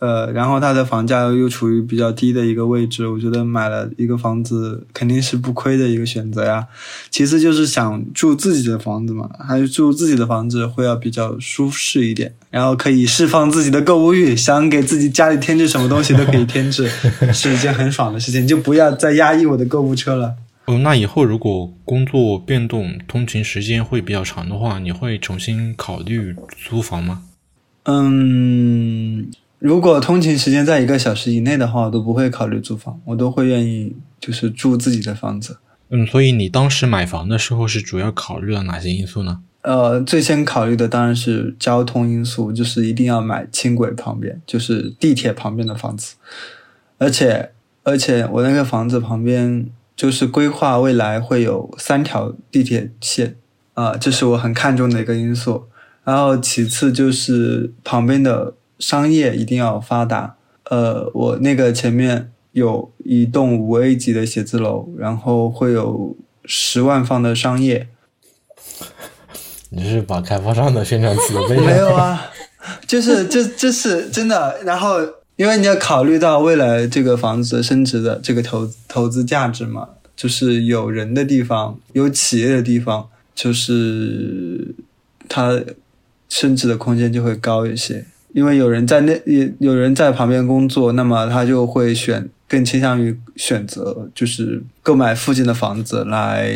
[0.00, 6.66] 呃，然后它的房价又处于比较低的一个位置，我觉得买了一个房子肯定是不亏的一个选择呀。
[7.10, 16.88] 其次就是想住自己的房子嘛，还是住自己的房子会要比较舒适一点，然后可以释放自己的购物欲，想给自己家里添置什么东西都可以添置，
[17.34, 20.34] 是一件很爽的事情，就不要再压抑我的购物车了。
[20.66, 26.36] 哦，那以后如果工作变动、通勤时间会比较长的话，你会重新考虑
[26.68, 27.22] 租房吗？
[27.84, 35.58] 嗯，如果通勤时间在一个小时以内的话，我都不会考虑租房，我都会愿意就是住自己的房子。
[35.90, 39.40] 嗯，所以你当时买房的时候是主要考虑了哪些因素呢？
[39.62, 46.14] 呃，最先考虑的当然是交通因素，就是一定要买轻轨旁边，就是地铁旁边的房子，
[46.98, 47.50] 而且
[47.82, 53.34] 而且我那个房子旁边就是规划未来会有三条地铁线，
[53.74, 55.64] 啊、这是我很看重的一个因素。
[56.04, 60.36] 然后其次就是旁边的商业一定要发达，
[60.70, 67.88] 呃，我那个前面有一栋五 A 级的写字楼，然后会有十万方的商业，
[69.70, 72.30] 你是把开发商的宣传词都背没有啊，
[72.86, 74.60] 就是这这是真的。
[74.64, 74.98] 然后，
[75.36, 84.74] 因为你要考虑到未来这个房子升值的这个投投资价值嘛，就是有人的地方，有企业的地方，就是
[85.28, 85.60] 它
[86.28, 88.06] 升值的空间就会高一些。
[88.38, 96.48] 因为有人在那也有人在旁边工作，那么他就会选更倾向于选择就是购买附近的房子来，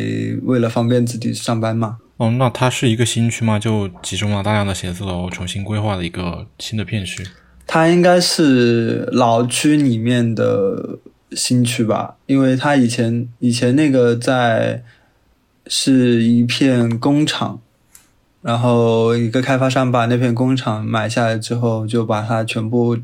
[0.45, 1.99] 为了方便自己上班嘛。
[2.19, 3.59] 哦，那它是一个新区吗？
[3.59, 7.27] 就集中了大量的写字楼，重新规划了一个新的片区。
[7.67, 11.01] 它应该是老区里面的
[11.33, 14.85] 新区吧，因为它以前以前那个在
[15.67, 17.61] 是一片工厂，
[18.43, 22.99] 然后一个开发商把那片工厂买下来之后，就把它全部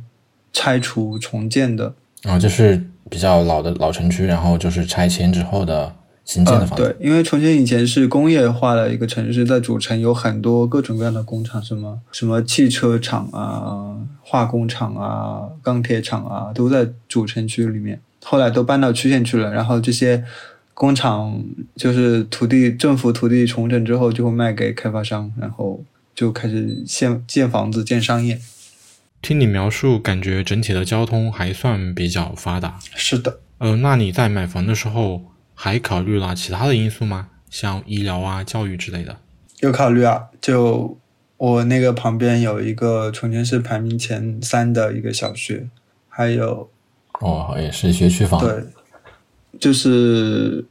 [0.53, 1.95] 拆除重建的。
[2.23, 6.83] 然后就是比较老的老城区，然后就是拆迁之后的新建的房子。
[6.83, 18.01] 呃对，因为重庆以前是工业化的一个城市，在主城有很多各种各样的工厂，什么什么汽车厂啊、化工厂啊、钢铁厂啊，都在主城区里面。
[18.25, 20.25] 后来都搬到区县去了，然后这些
[20.79, 21.43] 工厂
[21.75, 25.83] 就是土地政府土地重整之后，就会卖给开发商，然后
[26.15, 28.39] 就开始建建房子、建商业。
[29.21, 32.79] 听你描述，感觉整体的交通还算比较发达。
[32.95, 35.23] 是的，呃，那你在买房的时候
[35.53, 37.31] 还考虑了其他的因素吗？
[37.51, 39.17] 像医疗啊、教育之类的。
[39.59, 40.27] 有考虑啊。
[40.41, 40.97] 就
[41.39, 45.67] 我那个旁边有一个重庆市排名前三的一个小学，
[46.09, 46.71] 还有
[47.19, 48.39] 哦，也是学区房。
[48.41, 48.63] 对，
[49.61, 50.65] 就是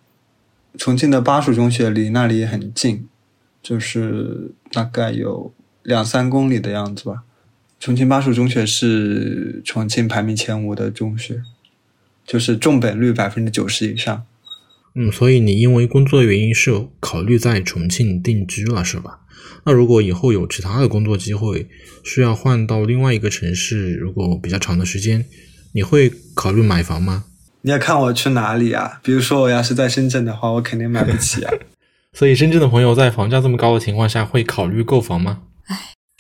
[0.78, 3.08] 重庆的巴蜀中学离那里很近，
[3.64, 5.54] 就是大概有
[5.84, 7.24] 两三公里的样子吧。
[7.80, 11.42] 重庆巴蜀中学是重庆排名前五的中学，
[12.26, 14.26] 就是重本率百分之九十以上。
[14.96, 19.20] 嗯，所以你因为工作原因是考虑在重庆定居了，是吧？
[19.64, 21.68] 那如果以后有其他的工作机会，
[22.04, 25.26] 需要换到另外一个城市，如果比较长的时间，
[25.74, 27.26] 你会考虑买房吗？
[27.68, 29.02] 你要看我去哪里啊？
[29.04, 31.54] 比如说我要是在深圳的话，我肯定买不起啊。
[32.18, 35.42] 所以深圳的朋友在房价这么高的情况下，会考虑购房吗？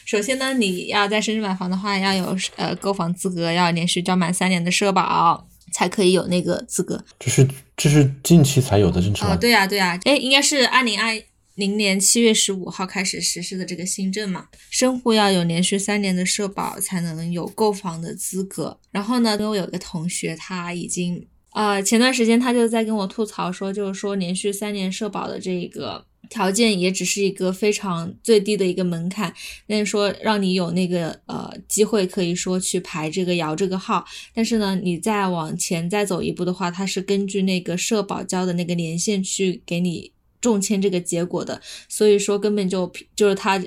[0.05, 7.01] 首先呢，你要在深圳买房的话，要有呃购房资格，要连续交满三年的社保，才可以有那个资格。
[7.17, 9.33] 这是这是近期才有的政策吗？
[9.33, 11.17] 哦，对呀、对呀、哎，应该是二零二
[11.55, 18.77] 零年七月十五号开始实施的这个新政嘛，生户要有连续三年的社保才能有购房的资格。
[18.91, 21.25] 然后呢，因为我有一个同学他已经
[21.57, 26.05] 呃前段时间他就在跟我吐槽说，就是说连续三年社保的这个。
[26.29, 29.33] 条件也只是一个非常最低的一个门槛，
[29.65, 34.03] 但是说让你有那个呃机会，可以说去排这个摇这个号，
[34.33, 43.63] 但是呢，你再往前再走一步的话，它是根据那个社保交的那个年限去给你中签这个结果的，所以说根本就就是他，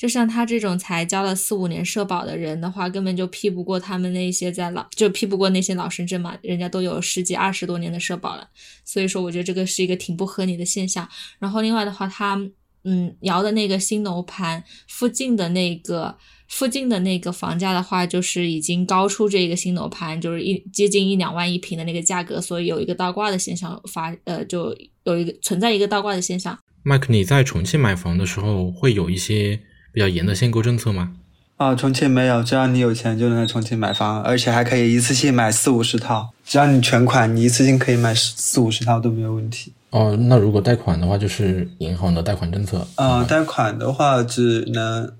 [0.00, 8.48] 就像他这种才交了四五年社保的人的话，根本就批不过他们那些在老就批不过那些老深圳嘛，人家都有十几二十多年的社保了，
[8.82, 11.06] 所以说我觉得这个是一个挺不合理的现象。
[11.38, 12.40] 然后另外的话，他
[12.84, 16.16] 嗯摇的那个新楼盘附近的那个。
[16.50, 26.58] 附近的那个房价的话，就是已经高出这个新楼盘，就是一接近一两万一平的那个价格，所以有一个倒挂的现象发，呃，就有一个存在一个倒挂的现象。
[26.82, 29.60] 麦克，你在重庆买房的时候会有一些
[29.92, 31.12] 比较严的限购政策吗？
[31.56, 39.74] 啊，重庆没有，只要你有钱就能在重庆买房，而且还可以一次性买四五十套，只要你全款，你一次性可以买四五十套都没有问题。
[39.90, 42.86] 哦，那如果贷款的话，就是银行的贷款政策。
[42.94, 45.12] 啊，贷款的话只能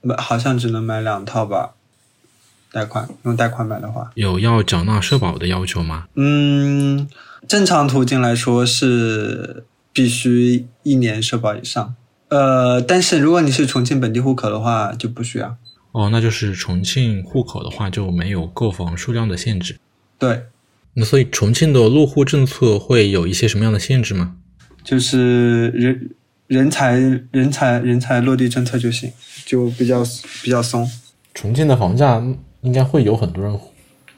[0.00, 1.74] 买，好像只能买两套吧。
[2.72, 6.04] 贷款用贷款买的话，有要缴纳社保的要求吗？
[6.14, 7.08] 嗯，
[7.48, 11.96] 正常途径来说是必须一年社保以上。
[12.30, 15.56] 呃，但是如果你是重庆本地户口的话，就不需要。
[15.92, 19.76] 哦，那就是重庆户口的话就没有购房数量的限制。
[20.16, 20.44] 对，
[20.94, 24.36] 那所以重庆的落户政策会有一些什么样的限制吗？
[24.84, 26.10] 就是人
[26.46, 26.92] 人才
[27.32, 29.12] 人才人才落地政策就行，
[29.44, 30.04] 就比较
[30.44, 30.88] 比较松。
[31.34, 32.22] 重庆的房价
[32.60, 33.58] 应该会有很多人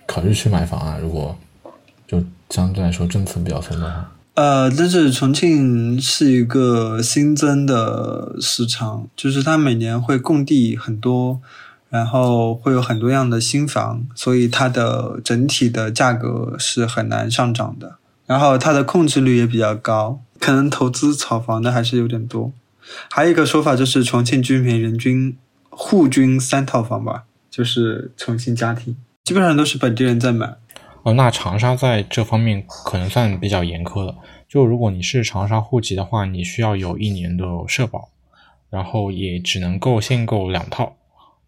[0.04, 1.34] 考虑去买房啊，如果
[2.06, 4.11] 就相对来说政策比较松的话。
[4.34, 11.38] 呃，但是重庆是一个新增的市场，就是它每年会供地很多，
[11.90, 17.96] 然后会有很多样的新房，所以它的整体的价格是很难上涨的。
[18.24, 22.52] 然后它的控制率也比较高，可能投资炒房的还是有点多。
[23.10, 25.36] 还有一个说法就是重庆居民人均
[25.68, 30.56] 户均三套房吧，就是重庆家庭基本上都是本地人在买。
[31.04, 34.14] 哦，那长沙在这方面可能算比较严苛的。
[34.48, 38.10] 就如果你是长沙户籍的话，你需要有一年的社保，
[38.70, 40.94] 然后也只能够限购两套。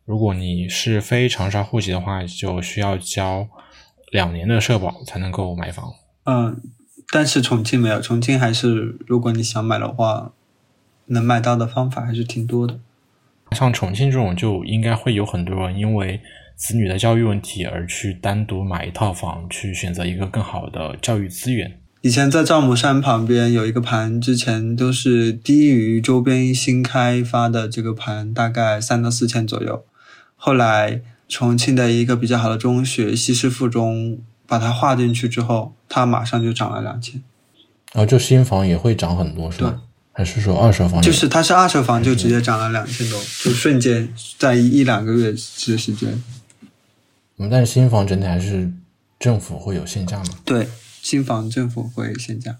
[0.04, 3.46] 如果你是非长沙户籍的话，就需要交
[4.10, 5.94] 两年的社保才能够买房。
[6.24, 6.60] 嗯，
[7.12, 10.32] 但是重庆没有，重庆还是如果你想买的话，
[11.06, 12.80] 能买到的方法还是挺多的。
[13.52, 16.20] 像重庆这种，就应该会有很多人因为。
[16.56, 21.78] 子女的教育问题而去单独买一套房，去选择一个更好的教育资源。
[22.00, 29.84] 以前在赵母山旁边有一个盘，之前都是低于周边新开发的这个盘，大概三到四千左右。
[30.36, 37.22] 后来重庆的一个比较好的中学西师附中把它划进去之后，它马上就涨了两千。
[37.92, 39.80] 然后就新房也会涨很多，是吧？
[40.12, 41.00] 还是说二手房？
[41.00, 46.22] 就是它是二手房就直接涨了两千多，就瞬间在一两个月的时间。
[47.36, 48.72] 嗯，但是新房整体还是
[49.18, 50.24] 政府会有限价嘛？
[50.44, 50.68] 对，
[51.02, 52.56] 新房政府会限价。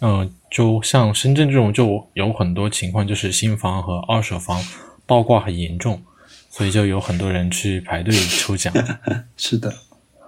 [0.00, 4.62] 嗯，就像深圳这种，就有很多情况，就是新房和二手房
[5.06, 6.02] 倒挂很严重，
[6.50, 8.72] 所以就有很多人去排队抽奖。
[9.36, 9.74] 是的。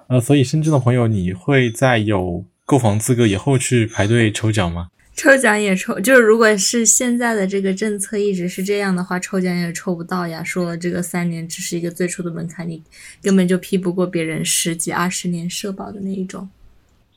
[0.09, 4.88] 呃，所以深圳的朋友，你会在有购房资格以后去排队抽奖吗？
[5.19, 10.45] 抽奖也抽，就是如果是现在的这个政策一直是这样的话，抽奖也抽不到呀。
[10.45, 12.81] 说了这个三年只是一个最初的门槛，你
[13.21, 16.49] 根本就批不过别人十几二十年社保的那一种。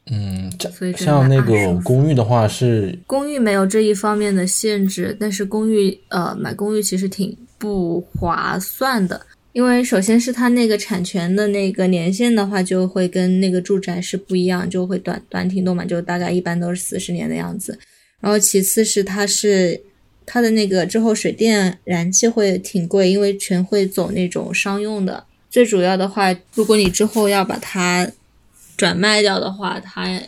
[0.07, 0.51] 嗯，
[0.97, 9.23] 像那个公寓的话是公寓没有这一方面的限制，但是公寓呃买公寓其实挺不划算的，
[9.53, 17.77] 因为首先是它那个产权的那个年限的话，就会跟那个住宅是不一样，就会短短挺多嘛，就大概一般都是四十年的样子。
[18.21, 19.81] 然后其次是它是
[20.25, 25.25] 它的那个之后水电燃气会挺贵，因为全会走那种商用的。
[25.49, 28.09] 最主要的话，如果你之后要把它
[28.77, 30.21] 转卖掉的话，它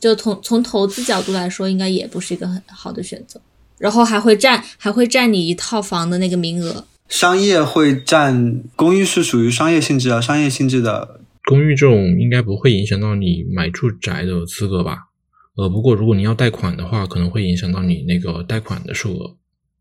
[0.00, 3.40] 就从从投资角度来说，应该也不是一个很好的选择。
[3.78, 6.86] 然后还会占还会占你一套房的那个名额。
[7.08, 15.08] 商业会占公寓是属于商业性质啊，商业性质的公寓这种应该不会影响到你买住宅的资格吧？
[15.54, 19.36] 呃，不过如果你要贷款的话，可能会影响到你那个贷款的数额。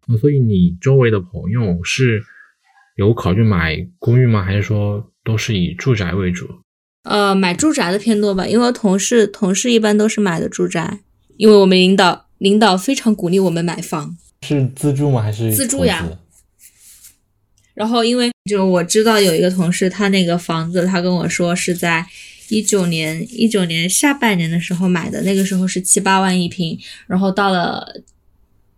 [0.07, 2.21] 呃，所以你周围的朋友是
[2.97, 4.43] 有考虑买公寓吗？
[4.43, 6.45] 还是说都是以住宅为主？
[7.03, 10.99] 呃，买住宅的偏多吧，因为同事同事一般都是买的住宅，
[11.37, 14.17] 因为我们领导领导非常鼓励我们买房。
[14.41, 15.21] 是自住吗？
[15.21, 16.05] 还是自住呀？
[17.73, 22.05] 然后因为就我知道有一个同事，他那个房子，他跟我说是在。
[22.51, 26.77] 一九年，一九年下半年的时候买的，那个时候是七八万一平，
[27.07, 27.87] 然后到了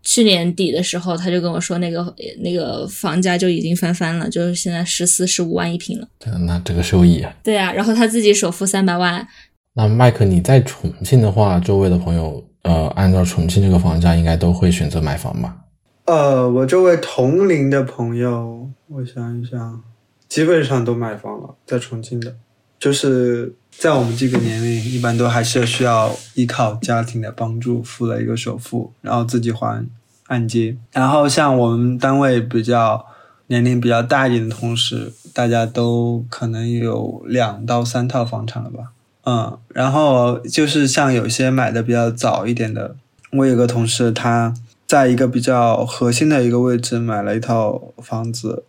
[0.00, 6.06] 去年底的时候，他就跟我说，那个那个房价就已经翻番了，就是现在十四十五万一平了。
[6.46, 7.34] 那这个收益啊？
[7.42, 9.26] 对啊，然后他自己首付三百万。
[9.74, 15.56] 那麦克，你在重庆的话，周围的朋友，呃，按照重庆这个房价，应该都会选择买房吧？
[16.04, 19.82] 呃，我周围同龄的朋友，我想一想，
[20.28, 22.36] 基本上都买房了，在重庆的。
[22.78, 29.86] 就是在我们这个年龄，一般都还是需要依靠家庭的帮助，付了一个首付，然后自己还
[30.28, 30.76] 按揭。
[30.92, 33.04] 然后像我们单位比较
[33.48, 38.92] 年龄比较大一点的同事，大家都可能有两到三套房产了吧？
[39.24, 42.96] 嗯，然后就是像有些买的比较早一点的，
[43.32, 44.54] 我有个同事，他
[44.86, 48.64] 在一个比较核心的一个位置买了一套房子，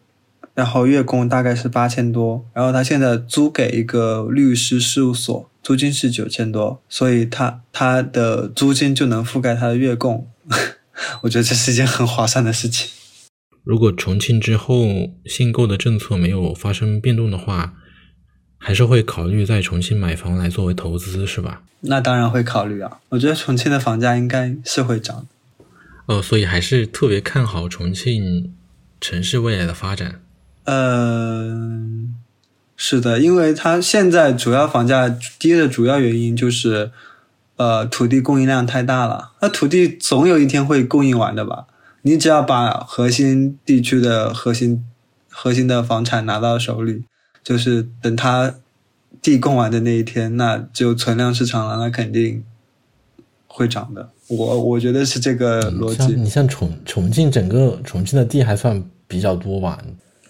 [0.56, 10.28] 然后月供大概是八千多，然后他现在租给一个律师事务所，租金是九千多，所以他他的租金就能覆盖他的月供，
[11.22, 12.90] 我觉得这是一件很划算的事情。
[13.66, 14.86] 如果重庆之后
[15.26, 17.74] 限购的政策没有发生变动的话，
[18.58, 21.64] 还是会考虑在重庆买房来作为投资，是吧？
[21.82, 25.28] 那当然会考虑啊，我觉得重庆的房价应该是会涨。
[26.06, 28.54] 呃，所以还是特别看好重庆
[29.02, 30.22] 城市未来的发展。
[30.66, 32.16] 嗯，
[32.76, 35.10] 是的，因为它现在主要房价
[35.40, 36.92] 低的主要原因就是，
[37.56, 39.32] 呃，土地供应量太大了。
[39.42, 41.68] 那土地总有一天会供应完的吧？
[42.02, 44.84] 你只要把核心地区的核心
[45.30, 47.04] 核心的房产拿到手里，
[47.44, 48.56] 就是等它
[49.22, 52.44] 地供完的那一天，那就存量市场了，那肯定
[53.48, 54.10] 会涨的。
[54.28, 56.14] 我我觉得是这个逻辑。
[56.14, 59.80] 你像重重庆整个重庆的地还算比较多吧，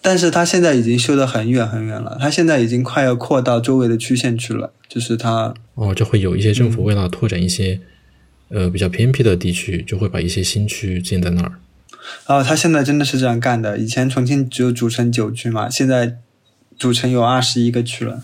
[0.06, 7.80] 但是它现在已经修得很远很远了，它现在已经快要扩到周围的区县去了，就是它哦，就会有一些政府为了拓展一些
[8.50, 11.54] 呃比较偏僻的地区，就会把一些新区建在那儿。
[12.26, 13.76] 哦，他现在真的是这样干的。
[13.78, 16.18] 以前重庆只有主城九区嘛，现在
[16.78, 18.22] 主城有二十一个区了。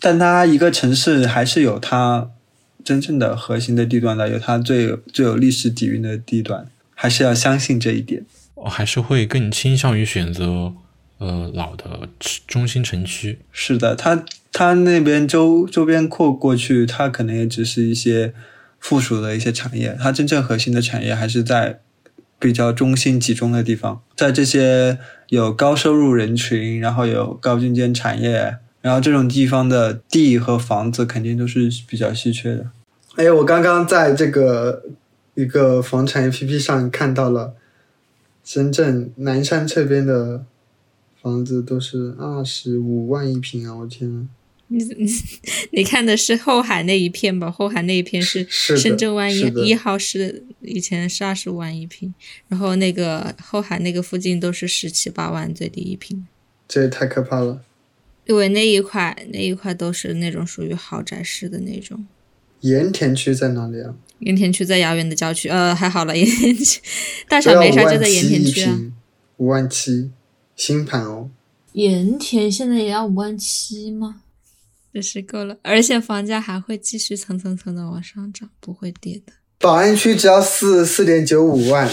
[0.00, 2.30] 但它一个城市还是有它
[2.82, 8.24] 真正的核心的地段的，有它最有最有历史底蕴的地段，还是要相信这一点。
[8.54, 10.72] 我还是会更倾向于选择
[11.20, 12.08] 呃老的
[12.46, 13.38] 中心城区。
[13.52, 18.34] 是的，它它那边周周边扩过去，它可能也只是一些
[18.80, 21.80] 附属的一些产业，它真正核心的产业还是在。
[22.42, 24.96] 比较中心集中的地方，在这些
[25.28, 32.70] 有高收入人群，然后有高精尖产业，然后这种地方的地和房子肯定都是比较稀缺的。
[33.16, 34.84] 哎，我刚刚在这个
[35.34, 37.52] 一个房产 APP 上看到了
[38.42, 40.42] 深圳南山这边的
[41.22, 43.74] 房子都是二十五万一平啊！
[43.76, 44.26] 我天呐！
[44.68, 45.10] 你你
[45.72, 47.50] 你看的是后海那一片吧？
[47.50, 52.14] 后海那一片是 深圳湾一一号是以前是二十五万一平，
[52.48, 56.26] 然后那个后海那个附近都是十七八万最低一平，
[56.68, 57.62] 这也太可怕了。
[58.26, 62.06] 因为那一块那一块都是那种属于豪宅式的那种。
[62.60, 63.94] 盐田区在哪里啊？
[64.20, 66.80] 盐田区在遥远的郊区，呃，还好了，盐田区
[67.28, 68.78] 大小没啥，就在盐田区啊。
[69.38, 70.10] 五万七，
[70.60, 71.30] 新盘哦。
[71.72, 74.20] 盐田现在也要五万七吗？
[74.92, 79.32] 真是够了，而且房价还会继续蹭蹭蹭的往上涨，不会跌的。
[79.58, 81.90] 宝安区只要四四点九五万，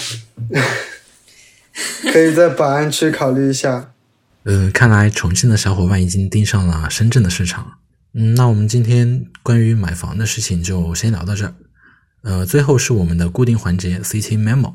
[2.12, 3.94] 可以在宝安区考虑一下。
[4.44, 7.78] 呃，看来重庆的小伙伴已经盯上了深圳的市场。
[8.12, 11.56] 嗯，那我们今天关于买房的事情就先聊到这儿。
[12.24, 14.74] 呃，最后是我们的固定环节 City Memo，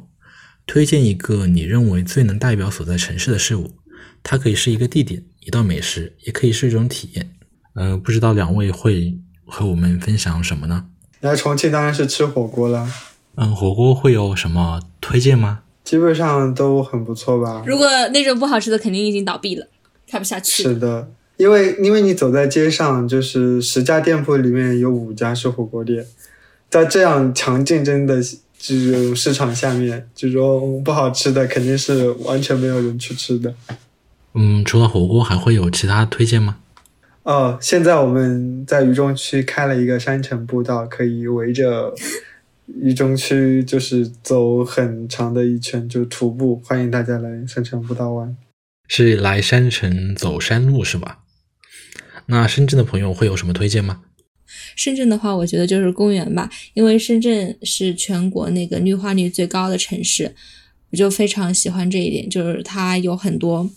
[0.65, 3.75] 推荐一个你认为最能代表所在城市的事物，
[4.23, 7.31] 它可以是一个地点、一道美食，也可以是一种体验。
[7.75, 10.87] 呃，不知道两位会和我们分享什么呢？
[11.21, 12.89] 来重庆当然是吃火锅了。
[13.37, 15.61] 嗯，火锅会有什么推荐吗？
[15.85, 17.63] 基本上都很不错吧。
[17.67, 19.67] 如果那种不好吃的，肯定已经倒闭了，
[20.07, 20.63] 开不下去。
[20.63, 26.07] 是的，因为因为你走在街上，就是十家店铺里面有五家是火锅店，
[26.71, 28.23] 在这样强竞争的
[28.59, 33.53] 这种市场下面，这种不好吃的肯定是完全没有人去吃的。
[34.35, 36.59] 嗯，除了火锅，还会有其他推荐吗？
[37.25, 41.95] 哦，现在我们在渝中区开了一个山城步道，可以围着
[42.67, 46.61] 渝中区就是走很长的一圈，就徒步。
[46.65, 48.37] 欢迎大家来山城步道玩，
[48.89, 51.21] 是来山城走山路是吧？
[52.27, 54.03] 那深圳的朋友会有什么推荐吗？
[54.75, 60.35] 深圳的话，我觉得就是公园吧，因为深圳是全国那个绿化率最高的城市，
[60.91, 63.69] 我就非常喜欢这一点，就是它有很多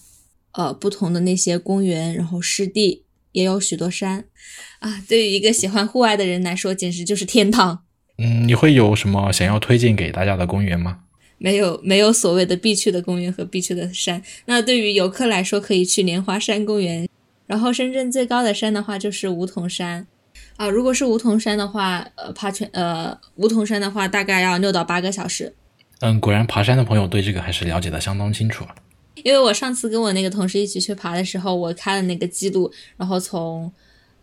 [0.57, 3.03] 呃不同的那些公园，然后湿地。
[3.31, 4.23] 也有许多山，
[4.79, 7.83] 啊，对于一个喜欢户外的人来说，简直就是天堂。
[8.17, 10.99] 嗯，你会有什么想要推荐给大家的公园吗？
[11.37, 14.23] 没有，没有所谓的必去的公园和必去的山。
[14.45, 17.09] 那对于游客来说，可以去莲花山公园。
[17.45, 20.07] 然后，深圳最高的山的话，就是梧桐山。
[20.55, 25.53] 啊，如果是梧桐山的话，呃，爬全呃梧桐山的话，大概要六到八个小时。
[25.99, 28.73] 嗯，果然爬山的朋友对这个还是了解的相当清楚啊。
[29.23, 33.71] 因为我上次跟我那个同事一起去爬的时候，我开了那个记录，然后从，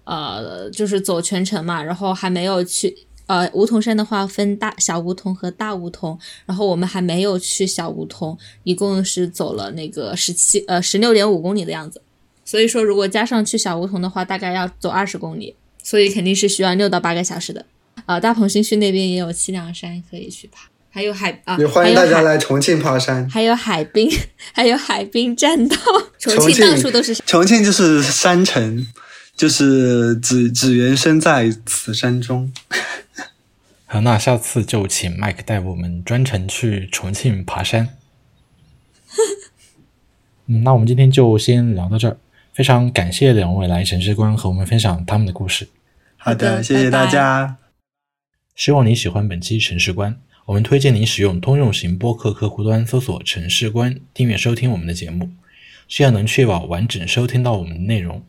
[0.05, 2.95] 呃，就是走全程嘛，然后还没有去，
[3.26, 12.03] 呃，梧桐山的话分大小梧桐和大梧桐，然后我们还没有去小梧桐，一共是走了那个十七呃十六点五公里的样子，
[12.45, 17.64] 所以说如果加上去小梧桐的话，大概要走二十公里，所以肯定是需要六到八个小时的。
[18.07, 20.68] 啊，大鹏新区那边也有七两山可以去爬。
[20.95, 23.26] 还有海啊，也欢迎大家来重庆爬山。
[23.30, 24.11] 还有海滨，
[24.53, 25.76] 还有海滨栈道，
[26.18, 27.26] 重重庆到处都是山。
[27.26, 28.86] 重庆就是山城，
[29.34, 32.53] 就是只只缘身在此山中。
[33.86, 37.88] 好，那下次就请麦克带我们专程去重庆爬山。
[40.49, 42.18] 嗯，那我们今天就先聊到这儿，
[42.53, 45.68] 非常感谢两位来城市观和我们分享他们的故事。
[46.18, 47.57] 好的，好的谢谢大家。
[48.55, 50.20] 希望你喜欢本期城市观。
[50.47, 55.30] 我们推荐您使用通用型播客客户端搜索“城市观”，订阅收听我们的节目，
[55.86, 58.24] 这样能确保完整收听到我们的内容。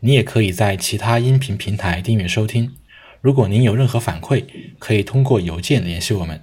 [0.00, 2.74] 你也可以在其他音频平台订阅收听。
[3.22, 4.44] 如果您有任何反馈，
[4.78, 6.42] 可以通过邮件联系我们。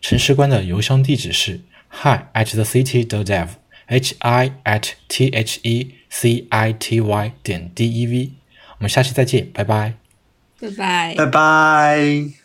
[0.00, 1.60] 城市观的邮箱地址是
[1.90, 7.32] hi at the city dot dev，h i at t h e c i t y
[7.42, 8.30] 点 d e v。
[8.78, 9.94] 我们下期再见，拜拜。
[10.58, 11.14] 拜拜。
[11.14, 12.43] 拜拜。